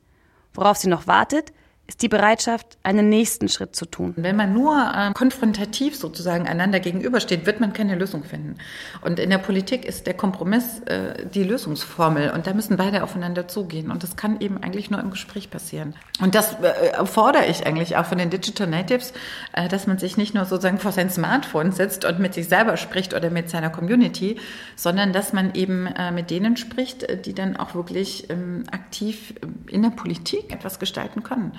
Worauf 0.53 0.77
sie 0.77 0.89
noch 0.89 1.07
wartet, 1.07 1.53
ist 1.87 2.01
die 2.01 2.09
Bereitschaft, 2.09 2.77
einen 2.83 3.09
nächsten 3.09 3.47
Schritt 3.47 3.75
zu 3.75 3.85
tun. 3.85 4.13
Wenn 4.17 4.35
man 4.35 4.53
nur 4.53 4.75
äh, 4.75 5.13
konfrontativ 5.13 5.95
sozusagen 5.95 6.47
einander 6.47 6.79
gegenübersteht, 6.79 7.45
wird 7.45 7.61
man 7.61 7.71
keine 7.71 7.95
Lösung 7.95 8.23
finden. 8.23 8.55
Und 9.01 9.19
in 9.19 9.29
der 9.29 9.37
Politik 9.37 9.85
ist 9.85 10.05
der 10.05 10.13
Kompromiss 10.13 10.81
äh, 10.85 11.25
die 11.33 11.43
Lösungsformel 11.43 12.31
und 12.31 12.45
da 12.45 12.53
müssen 12.53 12.75
beide 12.75 13.03
aufeinander 13.03 13.47
zugehen. 13.47 13.89
Und 13.89 14.03
das 14.03 14.17
kann 14.17 14.41
eben 14.41 14.57
eigentlich 14.61 14.91
nur 14.91 14.99
im 14.99 15.11
Gespräch 15.11 15.49
passieren. 15.49 15.95
Und 16.19 16.35
das 16.35 16.55
äh, 16.61 17.05
fordere 17.05 17.45
ich 17.45 17.65
eigentlich 17.65 17.95
auch 17.95 18.05
von 18.05 18.17
den 18.17 18.29
Digital 18.29 18.67
Natives, 18.67 19.13
äh, 19.53 19.69
dass 19.69 19.87
man 19.87 19.97
sich 19.97 20.17
nicht 20.17 20.33
nur 20.33 20.43
sozusagen 20.43 20.79
vor 20.79 20.91
sein 20.91 21.09
Smartphone 21.09 21.71
sitzt 21.71 22.03
und 22.03 22.19
mit 22.19 22.33
sich 22.33 22.49
selber 22.49 22.75
spricht 22.75 23.13
oder 23.13 23.29
mit 23.29 23.49
seiner 23.49 23.69
Community, 23.69 24.37
sondern 24.75 25.13
dass 25.13 25.31
man 25.31 25.53
eben 25.55 25.87
äh, 25.87 26.11
mit 26.11 26.31
denen 26.31 26.57
spricht, 26.57 27.03
äh, 27.03 27.17
die 27.19 27.33
dann 27.33 27.55
auch 27.55 27.75
wirklich 27.75 28.29
ähm, 28.29 28.65
aktiv 28.71 29.33
in 29.67 29.83
der 29.83 29.91
Politik 29.91 30.51
etwas 30.51 30.79
gestalten 30.79 31.23
können. 31.23 31.53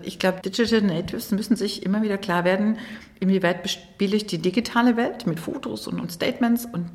Ich 0.00 0.18
glaube, 0.18 0.40
Digital 0.40 0.82
Natives 0.82 1.30
müssen 1.30 1.56
sich 1.56 1.84
immer 1.84 2.02
wieder 2.02 2.18
klar 2.18 2.44
werden, 2.44 2.78
inwieweit 3.20 3.62
bespiele 3.62 4.16
ich 4.16 4.26
die 4.26 4.38
digitale 4.38 4.96
Welt 4.96 5.26
mit 5.26 5.40
Fotos 5.40 5.86
und, 5.86 6.00
und 6.00 6.12
Statements 6.12 6.66
und 6.66 6.90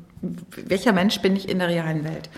welcher 0.56 0.92
Mensch 0.92 1.20
bin 1.20 1.36
ich 1.36 1.48
in 1.48 1.58
der 1.58 1.68
realen 1.68 2.04
Welt. 2.04 2.28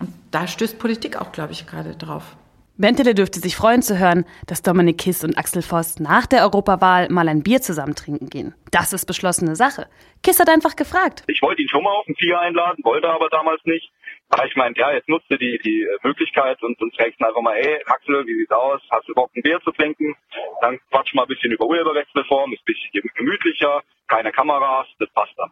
Und 0.00 0.10
da 0.30 0.46
stößt 0.46 0.78
Politik 0.78 1.20
auch, 1.20 1.32
glaube 1.32 1.52
ich, 1.52 1.66
gerade 1.66 1.94
drauf. 1.96 2.36
Bentele 2.76 3.14
dürfte 3.14 3.38
sich 3.38 3.54
freuen 3.54 3.82
zu 3.82 4.00
hören, 4.00 4.24
dass 4.48 4.62
Dominik 4.62 4.98
Kiss 4.98 5.22
und 5.22 5.38
Axel 5.38 5.62
Voss 5.62 6.00
nach 6.00 6.26
der 6.26 6.42
Europawahl 6.42 7.08
mal 7.08 7.28
ein 7.28 7.44
Bier 7.44 7.62
zusammen 7.62 7.94
trinken 7.94 8.28
gehen. 8.28 8.52
Das 8.72 8.92
ist 8.92 9.06
beschlossene 9.06 9.54
Sache. 9.54 9.86
Kiss 10.24 10.40
hat 10.40 10.48
einfach 10.48 10.74
gefragt. 10.74 11.22
Ich 11.28 11.40
wollte 11.40 11.62
ihn 11.62 11.68
schon 11.68 11.84
mal 11.84 11.92
auf 11.92 12.08
ein 12.08 12.16
Bier 12.18 12.40
einladen, 12.40 12.82
wollte 12.82 13.08
aber 13.08 13.28
damals 13.28 13.60
nicht. 13.64 13.92
Aber 14.30 14.46
ich 14.46 14.56
meinte, 14.56 14.80
ja, 14.80 14.92
jetzt 14.92 15.08
nutzt 15.08 15.30
du 15.30 15.36
die, 15.36 15.58
die 15.64 15.86
Möglichkeit 16.02 16.62
und, 16.62 16.80
und 16.80 16.96
fragst 16.96 17.22
einfach 17.22 17.40
mal, 17.40 17.54
hey, 17.54 17.82
Axel, 17.86 18.26
wie 18.26 18.34
sieht's 18.38 18.50
aus? 18.50 18.80
Hast 18.90 19.08
du 19.08 19.14
Bock, 19.14 19.30
ein 19.36 19.42
Bier 19.42 19.60
zu 19.62 19.70
trinken? 19.72 20.16
Dann 20.60 20.80
quatsch 20.90 21.14
mal 21.14 21.22
ein 21.22 21.28
bisschen 21.28 21.52
über 21.52 21.66
Urheberrechtsreform, 21.66 22.52
ist 22.52 22.62
ein 22.62 22.64
bisschen 22.64 23.10
gemütlicher, 23.14 23.82
keine 24.08 24.32
Kameras, 24.32 24.86
das 24.98 25.10
passt 25.10 25.34
dann. 25.36 25.50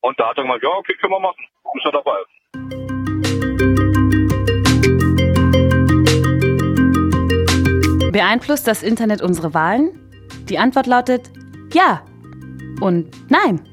Und 0.00 0.18
da 0.20 0.30
hat 0.30 0.38
er 0.38 0.44
gesagt, 0.44 0.62
ja, 0.62 0.70
okay, 0.70 0.94
können 0.94 1.12
wir 1.12 1.20
machen. 1.20 1.44
Ist 1.74 1.84
er 1.84 1.92
dabei. 1.92 2.18
Beeinflusst 8.12 8.66
das 8.66 8.82
Internet 8.82 9.22
unsere 9.22 9.54
Wahlen? 9.54 9.98
Die 10.48 10.58
Antwort 10.58 10.86
lautet 10.86 11.30
ja 11.72 12.04
und 12.80 13.10
nein. 13.30 13.71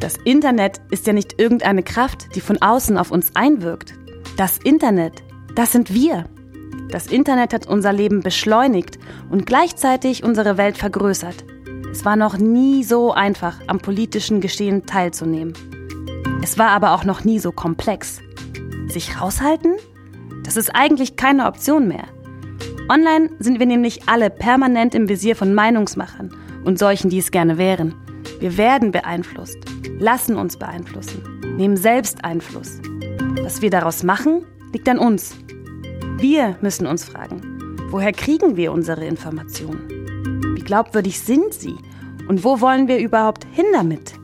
Das 0.00 0.16
Internet 0.24 0.80
ist 0.90 1.06
ja 1.06 1.12
nicht 1.12 1.38
irgendeine 1.38 1.82
Kraft, 1.82 2.34
die 2.34 2.40
von 2.40 2.60
außen 2.62 2.96
auf 2.96 3.10
uns 3.10 3.36
einwirkt. 3.36 3.92
Das 4.38 4.56
Internet, 4.56 5.22
das 5.54 5.72
sind 5.72 5.92
wir. 5.92 6.24
Das 6.88 7.06
Internet 7.06 7.52
hat 7.52 7.66
unser 7.66 7.92
Leben 7.92 8.20
beschleunigt 8.20 8.98
und 9.28 9.44
gleichzeitig 9.44 10.24
unsere 10.24 10.56
Welt 10.56 10.78
vergrößert. 10.78 11.44
Es 11.92 12.06
war 12.06 12.16
noch 12.16 12.38
nie 12.38 12.82
so 12.82 13.12
einfach, 13.12 13.60
am 13.66 13.78
politischen 13.78 14.40
Geschehen 14.40 14.86
teilzunehmen. 14.86 15.52
Es 16.42 16.56
war 16.56 16.68
aber 16.70 16.92
auch 16.94 17.04
noch 17.04 17.24
nie 17.24 17.38
so 17.38 17.52
komplex. 17.52 18.20
Sich 18.88 19.20
raushalten? 19.20 19.74
Das 20.44 20.56
ist 20.56 20.74
eigentlich 20.74 21.16
keine 21.16 21.44
Option 21.44 21.88
mehr. 21.88 22.04
Online 22.88 23.28
sind 23.38 23.58
wir 23.58 23.66
nämlich 23.66 24.08
alle 24.08 24.30
permanent 24.30 24.94
im 24.94 25.10
Visier 25.10 25.36
von 25.36 25.52
Meinungsmachern 25.52 26.34
und 26.64 26.78
solchen, 26.78 27.10
die 27.10 27.18
es 27.18 27.30
gerne 27.30 27.58
wären. 27.58 27.94
Wir 28.40 28.56
werden 28.56 28.90
beeinflusst, 28.90 29.58
lassen 30.00 30.36
uns 30.36 30.56
beeinflussen, 30.56 31.22
nehmen 31.56 31.76
selbst 31.76 32.24
Einfluss. 32.24 32.80
Was 33.42 33.62
wir 33.62 33.70
daraus 33.70 34.02
machen, 34.02 34.44
liegt 34.72 34.88
an 34.88 34.98
uns. 34.98 35.36
Wir 36.18 36.56
müssen 36.60 36.86
uns 36.86 37.04
fragen, 37.04 37.76
woher 37.90 38.12
kriegen 38.12 38.56
wir 38.56 38.72
unsere 38.72 39.04
Informationen? 39.04 40.54
Wie 40.56 40.62
glaubwürdig 40.62 41.20
sind 41.20 41.54
sie? 41.54 41.76
Und 42.28 42.44
wo 42.44 42.60
wollen 42.60 42.88
wir 42.88 42.98
überhaupt 42.98 43.46
hin 43.52 43.66
damit? 43.72 44.14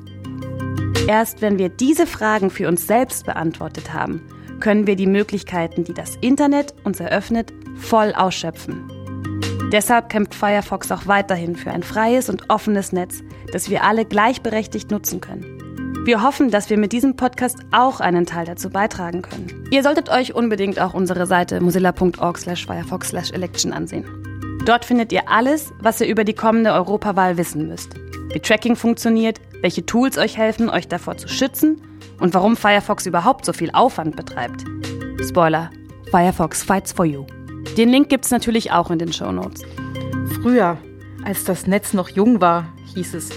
Erst 1.06 1.42
wenn 1.42 1.58
wir 1.58 1.68
diese 1.68 2.06
Fragen 2.06 2.50
für 2.50 2.68
uns 2.68 2.86
selbst 2.86 3.26
beantwortet 3.26 3.92
haben, 3.92 4.22
können 4.60 4.86
wir 4.86 4.96
die 4.96 5.06
Möglichkeiten, 5.06 5.84
die 5.84 5.94
das 5.94 6.16
Internet 6.16 6.74
uns 6.84 7.00
eröffnet, 7.00 7.52
voll 7.76 8.12
ausschöpfen. 8.14 8.90
Deshalb 9.72 10.08
kämpft 10.08 10.34
Firefox 10.34 10.90
auch 10.92 11.06
weiterhin 11.06 11.56
für 11.56 11.70
ein 11.70 11.82
freies 11.82 12.28
und 12.28 12.48
offenes 12.48 12.92
Netz, 12.92 13.22
das 13.52 13.68
wir 13.68 13.84
alle 13.84 14.04
gleichberechtigt 14.04 14.90
nutzen 14.90 15.20
können. 15.20 15.55
Wir 16.06 16.22
hoffen, 16.22 16.50
dass 16.52 16.70
wir 16.70 16.78
mit 16.78 16.92
diesem 16.92 17.16
Podcast 17.16 17.58
auch 17.72 17.98
einen 17.98 18.26
Teil 18.26 18.46
dazu 18.46 18.70
beitragen 18.70 19.22
können. 19.22 19.64
Ihr 19.72 19.82
solltet 19.82 20.08
euch 20.08 20.36
unbedingt 20.36 20.80
auch 20.80 20.94
unsere 20.94 21.26
Seite 21.26 21.60
mozilla.org/firefox/election 21.60 23.72
ansehen. 23.72 24.04
Dort 24.64 24.84
findet 24.84 25.10
ihr 25.10 25.28
alles, 25.28 25.72
was 25.80 26.00
ihr 26.00 26.06
über 26.06 26.22
die 26.22 26.34
kommende 26.34 26.72
Europawahl 26.72 27.38
wissen 27.38 27.66
müsst. 27.66 27.96
Wie 28.32 28.38
Tracking 28.38 28.76
funktioniert, 28.76 29.40
welche 29.62 29.84
Tools 29.84 30.16
euch 30.16 30.36
helfen, 30.36 30.70
euch 30.70 30.86
davor 30.86 31.16
zu 31.16 31.26
schützen 31.26 31.82
und 32.20 32.34
warum 32.34 32.56
Firefox 32.56 33.04
überhaupt 33.06 33.44
so 33.44 33.52
viel 33.52 33.72
Aufwand 33.72 34.14
betreibt. 34.14 34.62
Spoiler: 35.28 35.72
Firefox 36.12 36.62
fights 36.62 36.92
for 36.92 37.04
you. 37.04 37.26
Den 37.76 37.88
Link 37.88 38.10
gibt's 38.10 38.30
natürlich 38.30 38.70
auch 38.70 38.92
in 38.92 39.00
den 39.00 39.12
Show 39.12 39.32
Notes. 39.32 39.62
Früher, 40.40 40.78
als 41.24 41.42
das 41.42 41.66
Netz 41.66 41.94
noch 41.94 42.10
jung 42.10 42.40
war, 42.40 42.68
hieß 42.94 43.14
es, 43.14 43.30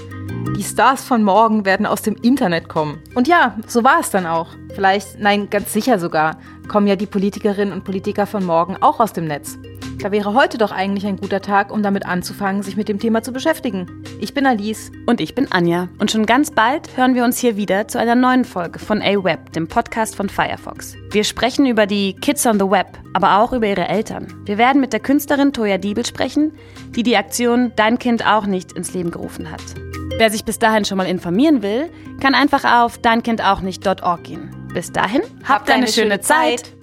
die 0.58 0.64
Stars 0.64 1.04
von 1.04 1.24
morgen 1.24 1.66
werden 1.66 1.86
aus 1.86 2.02
dem 2.02 2.16
Internet 2.16 2.68
kommen. 2.68 3.02
Und 3.16 3.28
ja, 3.28 3.58
so 3.68 3.84
war 3.84 4.00
es 4.00 4.10
dann 4.10 4.26
auch. 4.26 4.48
Vielleicht, 4.74 5.20
nein, 5.20 5.50
ganz 5.50 5.72
sicher 5.74 6.00
sogar, 6.00 6.38
kommen 6.68 6.88
ja 6.88 6.96
die 6.96 7.06
Politikerinnen 7.06 7.74
und 7.74 7.84
Politiker 7.84 8.26
von 8.26 8.46
morgen 8.46 8.78
auch 8.82 9.00
aus 9.00 9.14
dem 9.14 9.26
Netz. 9.26 9.58
Da 10.02 10.14
wäre 10.14 10.34
heute 10.34 10.58
doch 10.58 10.72
eigentlich 10.72 11.06
ein 11.06 11.18
guter 11.18 11.42
Tag, 11.42 11.74
um 11.74 11.84
damit 11.84 12.06
anzufangen, 12.06 12.64
sich 12.64 12.78
mit 12.78 12.88
dem 12.88 13.00
Thema 13.00 13.22
zu 13.22 13.34
beschäftigen. 13.34 14.04
Ich 14.22 14.34
bin 14.34 14.46
Alice. 14.46 14.92
Und 15.06 15.20
ich 15.20 15.36
bin 15.36 15.52
Anja. 15.52 15.90
Und 15.98 16.10
schon 16.10 16.26
ganz 16.26 16.52
bald 16.52 16.96
hören 16.96 17.16
wir 17.16 17.26
uns 17.26 17.38
hier 17.38 17.58
wieder 17.58 17.90
zu 17.90 18.00
einer 18.00 18.16
neuen 18.16 18.46
Folge 18.46 18.80
von 18.80 19.02
A-Web, 19.02 19.52
dem 19.52 19.68
Podcast 19.68 20.16
von 20.16 20.30
Firefox. 20.30 20.96
Wir 21.12 21.26
sprechen 21.26 21.66
über 21.66 21.86
die 21.86 22.16
Kids 22.16 22.46
on 22.46 22.60
the 22.60 22.70
Web, 22.70 22.98
aber 23.14 23.40
auch 23.40 23.52
über 23.52 23.68
ihre 23.68 23.90
Eltern. 23.90 24.34
Wir 24.46 24.58
werden 24.58 24.80
mit 24.80 24.94
der 24.94 25.02
Künstlerin 25.02 25.52
Toya 25.52 25.78
Diebel 25.78 26.06
sprechen, 26.06 26.54
die 26.96 27.04
die 27.04 27.18
Aktion 27.18 27.74
Dein 27.76 28.00
Kind 28.00 28.26
auch 28.26 28.46
nicht 28.46 28.72
ins 28.72 28.94
Leben 28.94 29.12
gerufen 29.12 29.52
hat. 29.52 29.62
Wer 30.18 30.32
sich 30.32 30.44
bis 30.44 30.60
dahin 30.60 30.86
schon 30.86 30.98
mal 30.98 31.08
informieren 31.08 31.62
will, 31.62 31.90
kann 32.20 32.36
einfach 32.36 32.66
auf 32.66 32.98
deinkindauchnicht.org 32.98 34.24
gehen. 34.24 34.50
Bis 34.74 34.92
dahin, 34.92 35.22
habt, 35.44 35.50
habt 35.50 35.70
eine, 35.70 35.84
eine, 35.84 35.88
schöne 35.88 36.20
Zeit. 36.20 36.60
Zeit. 36.60 36.79